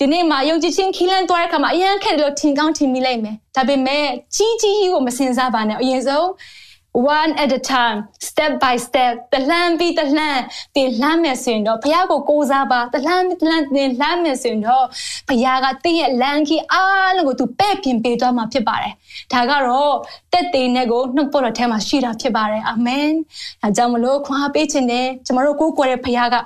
[0.00, 6.26] ဒီနေ့မှာယုံကြည်ခြင်းခီးလန်းသွားတဲ့အခါမှာအရန်ခက်တယ်လို့ထင်ကောင်းထင်မိလိုက်မယ်ဒါပေမဲ့ကြီးကြီးကြီးကိုမစင်စားပါနဲ့အရင်ဆုံး
[7.16, 10.42] one at a time step by step တလှမ်းပြီးတလှမ်း
[10.76, 14.86] တင်လှမ်းမယ်ဆိုရင်တော့ဘုရားကိုကိုးစားပါတလှမ်းတလှမ်းတင်လှမ်းမယ်ဆိုရင်တော့
[15.28, 18.92] ဘုရားကတင့်ရဲ့လမ်းကြီးအားလုံးကိုသူပဲ့ပြင်ပေးသွားမှာဖြစ်ပါတယ်
[19.32, 19.94] ဒါကတော့
[20.32, 23.08] တက်တေနဲ့ကိုနှုတ်ပေါ်တော်ထဲမှာရှိတာဖြစ်ပါတယ်အာမင်
[23.62, 26.36] ဒါကြောင့်မလို့ခွန်အားပေးခြင်းနဲ့ကျမတို့ကိုးကွယ်တဲ့ဘုရားက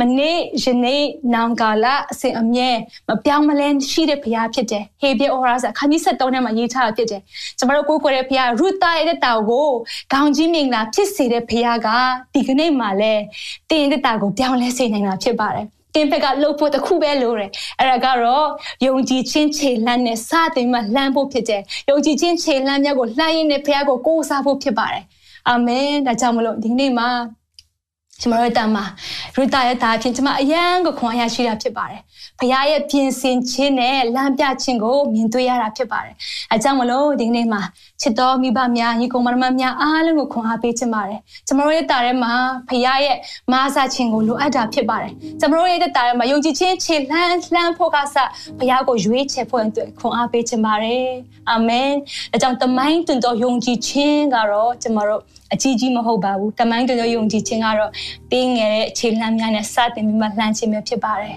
[0.00, 1.02] မနေ့ယနေ့
[1.34, 2.70] နောင်ကာလအစဉ်အမြဲ
[3.08, 7.20] မပြောင်းမလဲရှိတဲ့ဘုရားဖြစ်တယ်။ဟေဘရဲဩရာစာခန်းကြီး73ထဲမှာရေးထားတာဖြစ်တယ်။
[7.58, 9.68] ကျွန်တော်တို့ကိုးကွယ်တဲ့ဘုရားရူတာရဲ့တာကို
[10.12, 11.88] ခေါင်းကြီးမင်္ဂလာဖြစ်စေတဲ့ဘုရားက
[12.34, 13.22] ဒီကနေ့မှလည်း
[13.70, 18.46] တင်းတဲ့တာကိုပြောင်းလဲစေနိုင်တာဖြစ်ပါတယ်။တင်ဘက်ကလှုပ်ဖို့တခုပဲလိုတယ်အဲ့ဒါကတော့
[18.86, 25.04] ယုံကြည်ခြင်းခြေလှမ်းနဲ့စတင်မှလှမ်းဖို့ဖြစ်တယ်ယုံကြည်ခြင်းခြေလှမ်းများကိုလှမ်းရင်းနဲ့ဘုရားကိုကိုးစားဖို့ဖြစ်ပါတယ်
[25.48, 27.08] အာမင်ဒါကြောင့်မလို့ဒီနေ့မှာ
[28.20, 28.84] ကျမတို့တမ်းမှာ
[29.34, 32.00] ရူတာရဲ့သားအဖြစ်ကျမအယံကိုခွန်အားရရှိတာဖြစ်ပါတယ်။
[32.38, 36.14] ဖခင်ရဲ့ပြင်ဆင်ခြင်းနဲ့လမ်းပြခြင်းကိုမြင်တွေ့ရတာဖြစ်ပါတယ်။
[36.52, 37.62] အဲကြောင့်မလို့ဒီနေ့မှာ
[38.00, 42.32] ချစ်တော်မိဘများညီကောင်မတော်များအားလုံးကိုခွန်အားပေးချင်ပါတယ်။ကျမတို့ရဲ့တာထဲမှာ
[42.68, 43.16] ဖခင်ရဲ့
[43.52, 48.16] မားစားခြင်းကိုလိုအပ်တာဖြစ်ပါတယ်။ကျမတို့ရဲ့တာထဲမှာယုံကြည်ခြင်းခြေလှမ်းလှမ်းဖို့ကစ
[48.58, 51.06] ဖခင်ကိုရွေးချယ်ဖို့အတွက်ခွန်အားပေးချင်ပါတယ်။
[51.50, 51.90] အာမင်။
[52.32, 55.22] အဲကြောင့်တမိုင်းတွင်တော်ယုံကြည်ခြင်းကတော့ကျမတို့
[55.52, 57.92] အကြီးကြီးမဟုတ်ပါဘူးတမိုင်းတော်ယုံကြည်ခြင်းကတော့
[58.32, 61.36] တင်းငယ်တဲ့အခြေလှမ်းများနဲ့စတင်ပြီးမှလှမ်းခြင်းမျိုးဖြစ်ပါတယ်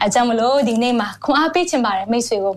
[0.00, 2.56] အဲကြောင့်မလို့ဒီနေ့မှာခွန်အားပေးခြင်းပါတယ်မိတ်ဆွေကို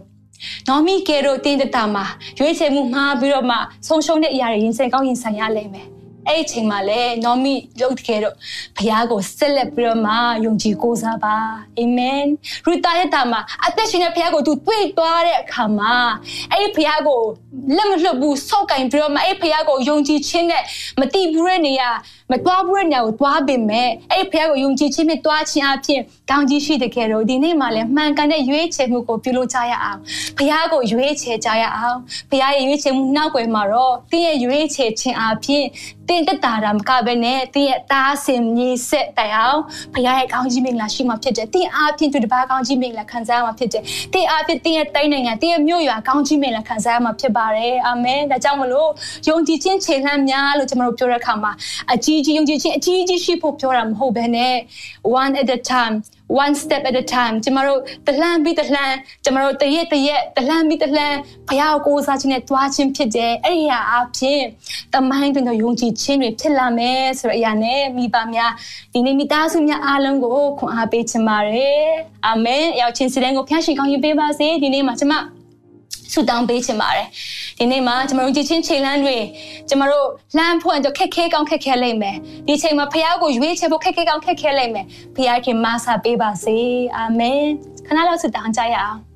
[0.67, 2.05] နော်မီကဲတို့တင်းတတာမှာ
[2.39, 5.87] ရွေးချယ်မှုမှားပြီးတော့မှဆုံးရှုံးတဲ့အရာတွေရင်ဆိုင်ကောင်းရင်ဆိုင်ရလိမ့်မယ်
[6.27, 8.35] အဲ့ဒီချိန်မှာလည်းနော်မီလုပ်ခဲ့တော့
[8.77, 10.13] ဘုရားကိုဆက်လက်ပြီးတော့မှ
[10.45, 11.35] ယုံကြည်ကိုးစားပါ
[11.79, 12.23] အာမင်
[12.65, 15.93] ရူတာရဲ့တာမှာအသက်ရှင်တဲ့ဘုရားကိုသူတွေ့သွားတဲ့အခါမှာ
[16.51, 17.21] အဲ့ဒီဘုရားကို
[17.75, 20.63] လက်မလွတ်ဘူးစောက်ကင်ပြီးတော့မှအဲ့ဒီဘုရားကိုယုံကြည်ခြင်းနဲ့
[20.99, 21.89] မတိဘူးတဲ့နေရာ
[22.31, 29.99] မတွားဘူးတဲ့နေရာကိုတွားပင်မဲ့အဲ့ဒီဘုရားကိုယုံကြည်ခြင်းနဲ့တွားခြင်းအပြင်ကောင်းကြီးရှိတဲ့ခဲ့တော့ဒီနေ့မှလည်းမှန်ကန်တဲ့ရွေးချယ်မှုကိုပြုလုပ်ကြရအောင်
[30.37, 31.97] ဘုရားကိုရွေးချယ်ကြရအောင်
[32.29, 35.65] ဘုရားရဲ့ရွေးချယ်မှုနောက်ွယ်မှာတော့တင်းရဲ့ရွေးချယ်ခြင်းအပြင်
[36.13, 39.59] တင်းတက်တာတာမကပဲနဲ့တင်းရဲ့တားစင်မြေဆက်တိုင်အောင်
[39.93, 48.89] ဘုရားရဲ့ကောင်းကြီးမင်္ဂလာရှိမှဖြစ်တယ်တင်းအားဖြင့်သူတပါးကောင်းကြီးမင်္ဂလာခံစားရမှာဖြစ်တယ်တင်းအားဖြင့်တင်းရဲ့တိုင်းနိုင်ငံတင်းရဲ့မြို့ရွာကောင်းကြီးမင်္ဂလာခံစားရမှာဖြစ်ပါတယ်အာမင်ဒါကြောင့်မလို့
[49.29, 51.51] ယုံကြည်ခြင်းခြေလှမ်းများလို့ကျွန်တော်တို့ပြောတဲ့အခါမှာ
[51.93, 54.55] အကြီးကြီးယုံကြည်ခြင်းအကြီးကြီးရှိဖို့ပြောတာမဟုတ်ဘဲနဲ့
[55.21, 55.95] one at a time
[56.27, 64.41] one step at a time ကျမတို့တလှမ်းပြီးတလှမ်းကျမတို့တရက်တရက်တလှမ်းပြီးတလှမ်းဘုရားကိုကိုးစားခြင်းနဲ့တွားခြင်းဖြစ်တယ်အဲ့ဒီဟာအဖြစ်
[64.93, 68.51] တမိုင်းတွင်တော့ယုံကြည်ခြင်းတွေဖြစ်လာမယ်ဆိုတဲ့အရာနဲ့မိဘများ
[68.93, 71.85] ဒီနေ့မိသားစုများအားလုံးကိုခွန်အားပေးချင်ပါတယ်
[72.25, 75.13] အာမင်ရောက်ချင်းစတဲ့ကိုဖျားရှင်ကောင်းယူပေးပါစေဒီနေ့မှာကျမ
[76.13, 77.07] ဆုတောင်းပေးချင်ပါတယ်
[77.63, 79.17] ဒီနေ့မှာကျမတို့ကြည်ချင်းခြေလမ်းတွေ
[79.69, 86.57] ကျမတို့လှမ်းဖို့အတွက်ခက်ခဲကောင်းခက်ခဲလိမ့်မယ်ဒီချိန်မှာဖခင်ကိုရွေးချယ်ဖို့ခက်ခဲကောင်းခက်ခဲလိမ့်မယ်ဖခင်ခင်မဆာပေးပါစေ
[86.95, 87.43] အာမင်
[87.87, 89.12] ခဏလောက်ဆုတောင်းကြရအောင်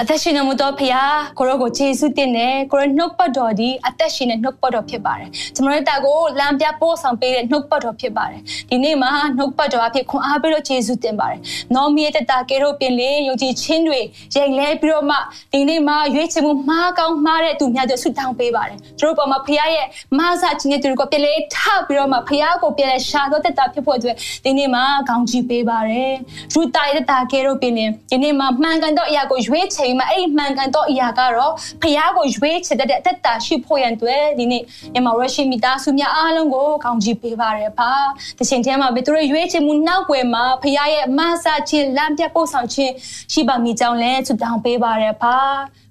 [0.00, 0.92] အသက်ရှင်နေမှုတော့ဖခင်
[1.38, 11.40] ကိုရောကိုယေရှုတင်တယ်ကိုရောနှုတ်ပတ်တော်ဒီအသက်ရှင်တဲ့နှုတ်ပတ်တော်ဖြစ်ပါတယ်ကျွန်တော်တို့တာကိုလမ်းပြပို့ဆောင်ပေးတဲ့နှုတ်ပတ်တော်ဖြစ်ပါတယ်ဒီနေ့မှာနှုတ်ပတ်တော်အဖြစ်ခွန်အားပေးလို့ယေရှုတင်ပါတယ်
[11.74, 14.00] နော်မီရဲ့တတာကေတို့ပြင်လေယုံကြည်ခြင်းတွေ
[14.34, 15.16] ရင်လဲပြီးတော့မှ
[15.52, 19.86] ဒီနေ့မှာရွေးချယ်မှုမှားကောင်းမှားတဲ့သူများတွေဆုတောင်းပေးပါတယ်တို့ပေါ်မှာဖခင်ရဲ့
[20.18, 21.56] မဆာခြင်းတွေကိုပြင်လေထ
[21.86, 26.12] ပြီးတော့မှဖခင်ကိုပြင်လေရှာတော့တတာဖြစ်ဖို့အတွက်ဒီနေ့မှာကောင်းချီးပေးပါတယ်
[26.54, 37.92] ရူတာရဲ့တတာကေတို့ပြင်လေဒီနေ့မှာမှန်ကန်တော့အရာကိုရွေးချယ်မှာအဲ့ဒီမှန်ကန်တော့အရာကတော့ဖခင်ကိုရွေးချယ်တဲ့အသက်တာရှိဖို့ရန်အတွက်ဒီနေ့မြန်မာရရှိမိသားစုများအားလုံးကိုကောင်းချီးပေးပါရပါ
[38.38, 42.92] တချိန်တည်းမှာပဲသူတို့ရွေးချယ်မှုနောက်ွယ်မှာဖခင်ရဲ့မဆာခြင်းလမ်းပြပို့ဆောင်ခြင်း
[43.32, 45.36] ရှိပါမိကြောင်းလဲဆုတောင်းပေးပါရပါ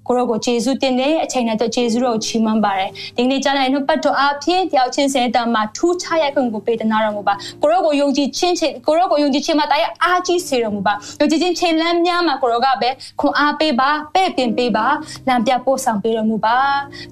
[0.07, 12.89] ကိုရောကိုယေရှုတင်တဲ့အချိန်နဲ့တော့ယေရှုတော်ကိုချီးမွမ်းပါတယ်ဒီနေ့ကြားနိုင်နှုတ်ပတ်တော်အဖြစ်တယောက်ချင်းစဲတမှာထူးခြားရခွင့်ကိုပေးတနာတော်မူပါကိုရောကိုယုံကြည်ခြင်းချင်းကိုရောကိုယုံကြည်ခြင်းမှာတရားအားကြီးစေတော်မူပါယုံကြည်ခြင်းချိန်လမ်းများမှာကိုရောကပဲ
[13.19, 14.87] ခွန်အားပေးပါပဲ့ပင်ပေးပါ
[15.27, 16.57] လမ်းပြပို့ဆောင်ပေးတော်မူပါ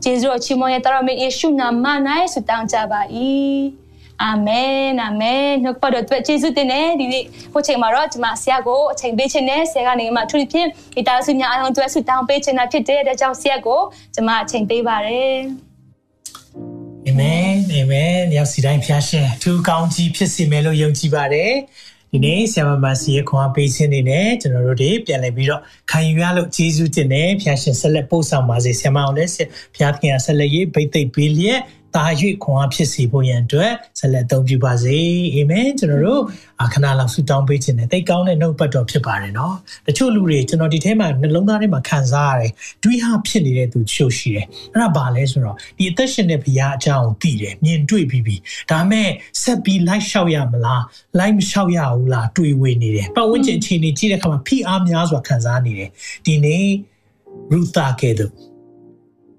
[0.03, 1.85] ယေရှုတော်ချီးမွမ်းရတော်မေယေရှုနာမ၌
[2.33, 3.01] ဆုတောင်းကြပါ၏
[4.23, 7.23] အာမင်အာမင်နှုတ်ပတ်တော်အတွက်ယေရှုတင်တယ်ဒီနေ့
[7.53, 13.81] ကိုချိန်မှာတော့ကျွန်မဆရာကိုအချိန်ပေးခြင်းနဲ့ဆရာကနေမှသူဖြင့်ဒီတာစုများအားလုံးအတွက်ဆုတောင်းပေးခြင်းတာဖြစ်တဲ့အတွက်ကြောင့်ဆရာကို
[14.13, 15.35] ကျွန်မအချိန်ပေးပါတယ်
[17.07, 21.51] အာမင်အာမင်ရောက်စီတိုင်းဖျားရှင်သူကောင်းကြီးဖြစ်စီမယ်လို့ယုံကြည်ပါတယ်
[22.11, 29.31] ဒီနေ့ဆရာမမစီရဲ့ခွန်အားပေးခြင်းတွေနဲ့ကျွန်တော်တို့တွေပြန်လည်ပြီးတော့ခံယူရလို့ကျေးဇူးတင်တယ်ဖျားရှင်ဆက်လက်ပို့ဆောင်ပါစေဆရာမအောင်လည်း
[29.75, 31.59] ဖျားခင်ကဆက်လက်ရေးဗိတ်သိက်ပေးလျက်
[31.95, 32.05] တာ၍
[32.43, 34.97] ခွန်အားဖြစ်စေဖို့ရန်အတွက်ဆက်လက်သုံးပြုပါစေ
[35.33, 36.21] အာမင်ကျွန်တော်တို့
[36.63, 39.55] အခဏလောက်ဆုတောင်းပေးခြင်းနဲ့တိတ်ကောင်းတဲ့နှုတ်ပတ်တော်ဖြစ်ပါတယ်နော်
[39.87, 42.51] တချို့လူတွေကျွန်တော်ဒီထဲမှာနှလုံးသားထဲမှာခံစားရတယ်
[42.83, 48.35] တွေးဟာဖြစ်နေတဲ့သူချို့ရှိတယ်အဲ့ဒါဘာလဲဆိုတော့ဒီအသက်ရှင်တဲ့ဘုရားအကြောင်းကိုသိတယ်မြင်တွေ့ပြီးပြီ
[48.71, 49.09] ဒါမဲ့
[49.41, 50.83] ဆက်ပြီးလိုက်လျှောက်ရမလား
[51.19, 55.89] လိုက်မလျှောက်ရဘူးလားတွေးဝေနေတယ်ပတ်ဝန်းကျင်အခြေအနေကြည့်တဲ့အခါမှာဖိအားများစွာခံစားနေတယ်
[56.25, 56.65] ဒီနေ့
[57.51, 58.31] ရူတာကဲ့သို့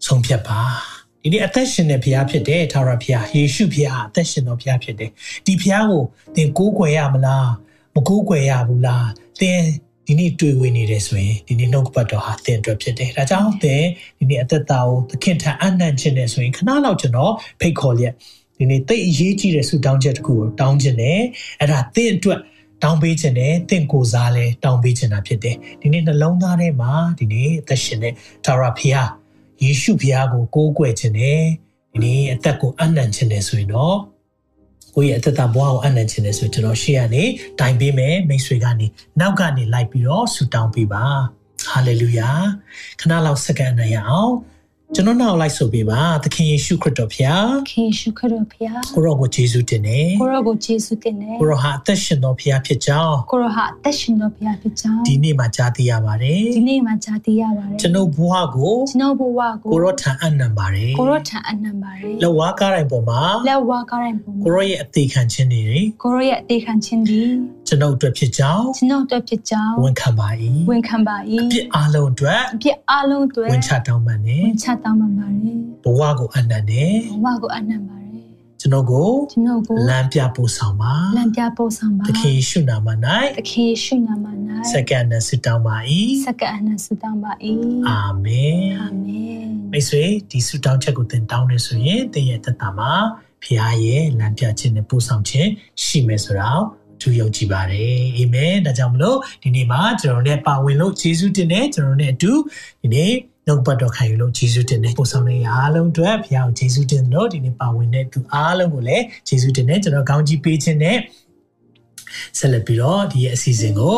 [0.06, 0.95] ဆုံးဖြတ်ပါ
[1.26, 5.10] ဒီနေ့အသက်ရှင်တဲ့ဘုရားဖြစ်တယ်ထာဝရဘုရားယေရှုဘုရားအသက်ရှင်တော်ဘုရားဖြစ်တယ်
[5.46, 6.02] ဒီဘုရားကို
[6.36, 7.48] သင်ကိုးကွယ်ရမလား
[7.94, 9.08] မကိုးကွယ်ရဘူးလား
[9.40, 9.60] သင်
[10.06, 13.84] ဒီနေ့တွေ့ဝေနေတယ်ဆိုရင်ဒီနေ့နှုတ်ပတ်တော်ဟာသင်အတွက်ဖြစ်တယ်ဒါကြောင့်သင်
[14.18, 18.14] ဒီနေ့အသက်တာကိုသခင်ထံအနံ့ခြင်းနဲ့ဆိုရင်ခဏလောက်ကျွန်တော်ဖိတ်ခေါ်လျက်
[18.58, 21.20] ဒီနေ့တိတ်အရေးကြီးတဲ့ဆုတောင်းချက်တစ်ခုကိုတောင်းခြင်းနဲ့
[21.60, 22.40] အဲ့ဒါသင်အတွက်
[22.82, 28.12] တောင်းပေးခြင်းနဲ့တင့်ကိုစားလဲတောင်းပေးခြင်းတာဖြစ်တယ်ဒီနေ့နှလုံးသားထဲမှာဒီနေ့အသက်ရှင်တဲ့
[28.46, 29.08] ဒါရဖျား
[29.64, 31.42] ယေရှုဖျားကိုကိုးကွယ်ခြင်းနဲ့
[31.92, 33.98] ဒီနေ့အသက်ကိုအနံ့ခြင်းနဲ့ဆိုရင်တော့
[34.94, 37.24] ကိုယ့်ရဲ့အသက်တာဘဝကိုအနံ့ခြင်းနဲ့ဆိုကျွန်တော်ရှေ့ကနေ
[37.60, 38.86] တိုင်ပေးမယ်မိတ်ဆွေကနေ
[39.20, 41.04] နောက်ကနေလိုက်ပြီးတော့ဆူတောင်းပေးပါ
[41.70, 42.30] ဟာလေလုယာ
[43.00, 44.32] ခဏလောက်စက္ကန့်နိုင်အောင်
[44.94, 65.68] ကျွန်တော်နောက်လိုက်ဆိုပေးပါသခင်ယေရှုခရစ်တော်ဖျားခင်ယေရှုခရစ်တော်ဖျားကိုရောကိုယေရှုတင်တယ်ကိုရောကိုယေရှုတင်တယ်ကိုရောဟာအသက်ရှင်တော်ဖျားဖြစ်ကြောင်းကိုရောဟာအသက်ရှင်တော်ဖျားဖြစ်ကြောင်းဒီနေ့မှာကြားသိရပါတယ်ဒီနေ့မှာကြားသိရပါတယ်ကျွန်တော်ဘဝကိုကျွန်တော်ဘဝကိုကိုရောထံအနံပါတယ်ကိုရောထံအနံပါတယ်လက်ဝါးကားတိုင်းပေါ်မှာလက်ဝါးကားတိုင်းပေါ်မှာကိုရောရဲ့အသေးခံခြင်းတွေ
[66.02, 67.22] ကိုရောရဲ့အသေးခံခြင်းတွေ
[67.68, 70.28] ကျွန်တော်အတွက်ဖြစ်ကြောင်းကျွန်တော်အတွက်ဖြစ်ကြောင်းဝန်ခံပါ၏
[70.70, 78.26] ဝန်ခံပါ၏အပြစ်အလုံးအတွက်အပြစ်အလုံးအတွက်ဝန်ချတောင်းပန်နေဝန်ချတောင်းပန်ပါတယ်ဘဝကိုအနံ့တယ်ဘဝကိုအနံ့ပါတယ်
[78.60, 82.88] ကျွန်တော်ကိုကျွန်တော်ကိုလမ်းပြပို့ဆောင်ပါလမ်းပြပို့ဆောင်ပါသခင်ယေရှုနာမ၌
[83.38, 84.26] သခင်ယေရှုနာမ၌
[84.72, 85.76] စက္ကန့်နဲ့ဆုတောင်းပါ၏
[86.24, 87.32] စက္ကန့်နဲ့ဆုတောင်းပါ၏
[87.88, 92.92] အာမင်အာမင်မိတ်ဆွေဒီဆုတောင်းချက်ကိုသင်တောင်းနေဆိုရင်သင်ရဲ့သက်တာမှာ
[93.42, 95.48] ဖခင်ရဲ့လမ်းပြခြင်းနဲ့ပို့ဆောင်ခြင်း
[95.84, 96.64] ရှိမယ်ဆိုတော့
[97.00, 102.32] သူယုံကြည်ပါတယ်အာမင်ဒါကြောင့်မလို့ဒီနေ့မှာကျွန်တော်တို့ပါဝင်လို့ယေရှုတင်တဲ့ကျွန်တော်တို့ ਨੇ အတူ
[102.82, 103.12] ဒီနေ့
[103.46, 110.98] နှုတ်ပတ်တော်ခံယူလို့ယေရှုတင်တယ်ပို့ဆောင်နေအားလုံးအတွက်ဘုရားကိုယေရှုတင်လို့ဒီနေ့ပါဝင်တဲ့သူအားလုံးကိုလည်းယေရှုတင်တယ်ကျွန်တော်ကောင်းကြီးပေးခြင်းနဲ့
[112.38, 113.96] ဆက်လက်ပြီးတော့ဒီရဲ့အစီအစဉ်ကို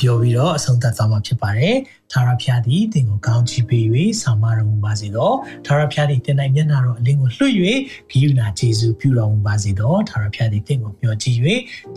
[0.00, 1.76] ပြောပြီးတော့အဆုံးသတ်သွားမှာဖြစ်ပါတယ်။
[2.12, 3.84] သာရဖျားသည်တင်ကိုကောင်းချီးပေး၍
[4.22, 5.32] ဆောင်မတော်မူပါစေသော။
[5.66, 7.54] သာရဖျားသည်တင်နိုင်မျက်နာတော်အလင်းကိုလွှတ်၍
[8.10, 11.38] ဂိယူနာဂျေဇုပြုတော်မူပါစေသော။သာရဖျားသည်တင်ကိုမျှော်ကြည့်၍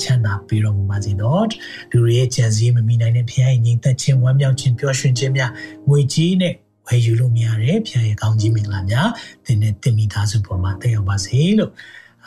[0.02, 1.38] ချမ်းသာပေးတော်မူပါစေသော။
[1.92, 5.52] လူတွေရဲ့ကြံစည်မမိနိုင်တဲ့ဖျားရဲ့ညီသက်ခြင်းဝမ်းမြောက်ခြင်းပျော်ရွှင်ခြင်းများ
[5.90, 6.54] ငွေကြီးနဲ့
[6.88, 9.10] ဝယ်ယူလို့မရတဲ့ဖျားရဲ့ကောင်းကြီးမင်္ဂလာများ
[9.46, 11.72] သင်နဲ့တင်မိသားစုပေါ်မှာတက်ရောက်ပါစေလို့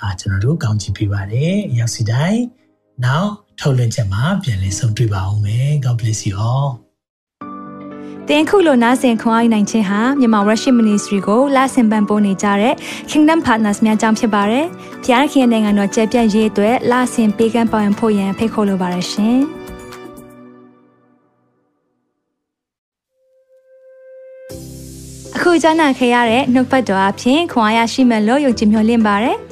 [0.01, 2.43] အာကျွန်တော်တို့ကောင်းချီးပေးပါတယ်။ရောက်စီတိုင်း
[3.05, 6.69] နောက်ထုတ်လွှင့်ချက်မှာပြန်လည်ဆုံတွေ့ပါအောင်မယ် God bless you all
[8.29, 12.75] တင်ခုလိုနာဆင်ခွန်အားနိုင်ခြင်းဟာမြန်မာ Worship Ministry ကိုလာဆင်ပန်ပိုးနေကြတဲ့
[13.11, 14.67] Kingdom Partners များအကြောင်းဖြစ်ပါတယ်။
[15.05, 19.39] ဖျားခင်နိုင်ငံတော်ကျယ်ပြန့်ရေးအတွက်လာဆင်ပေးကမ်းပောင်းဖို့ရန်ဖိတ်ခေါ်လိုပါတယ်ရှင်။
[25.37, 29.39] အခုကြားနာခဲ့ရတဲ့နှုတ်ပတ်တော်အဖြစ်ခွန်အားရရှိမဲ့လို့ယုံကြည်မျှော်လင့်ပါတယ်။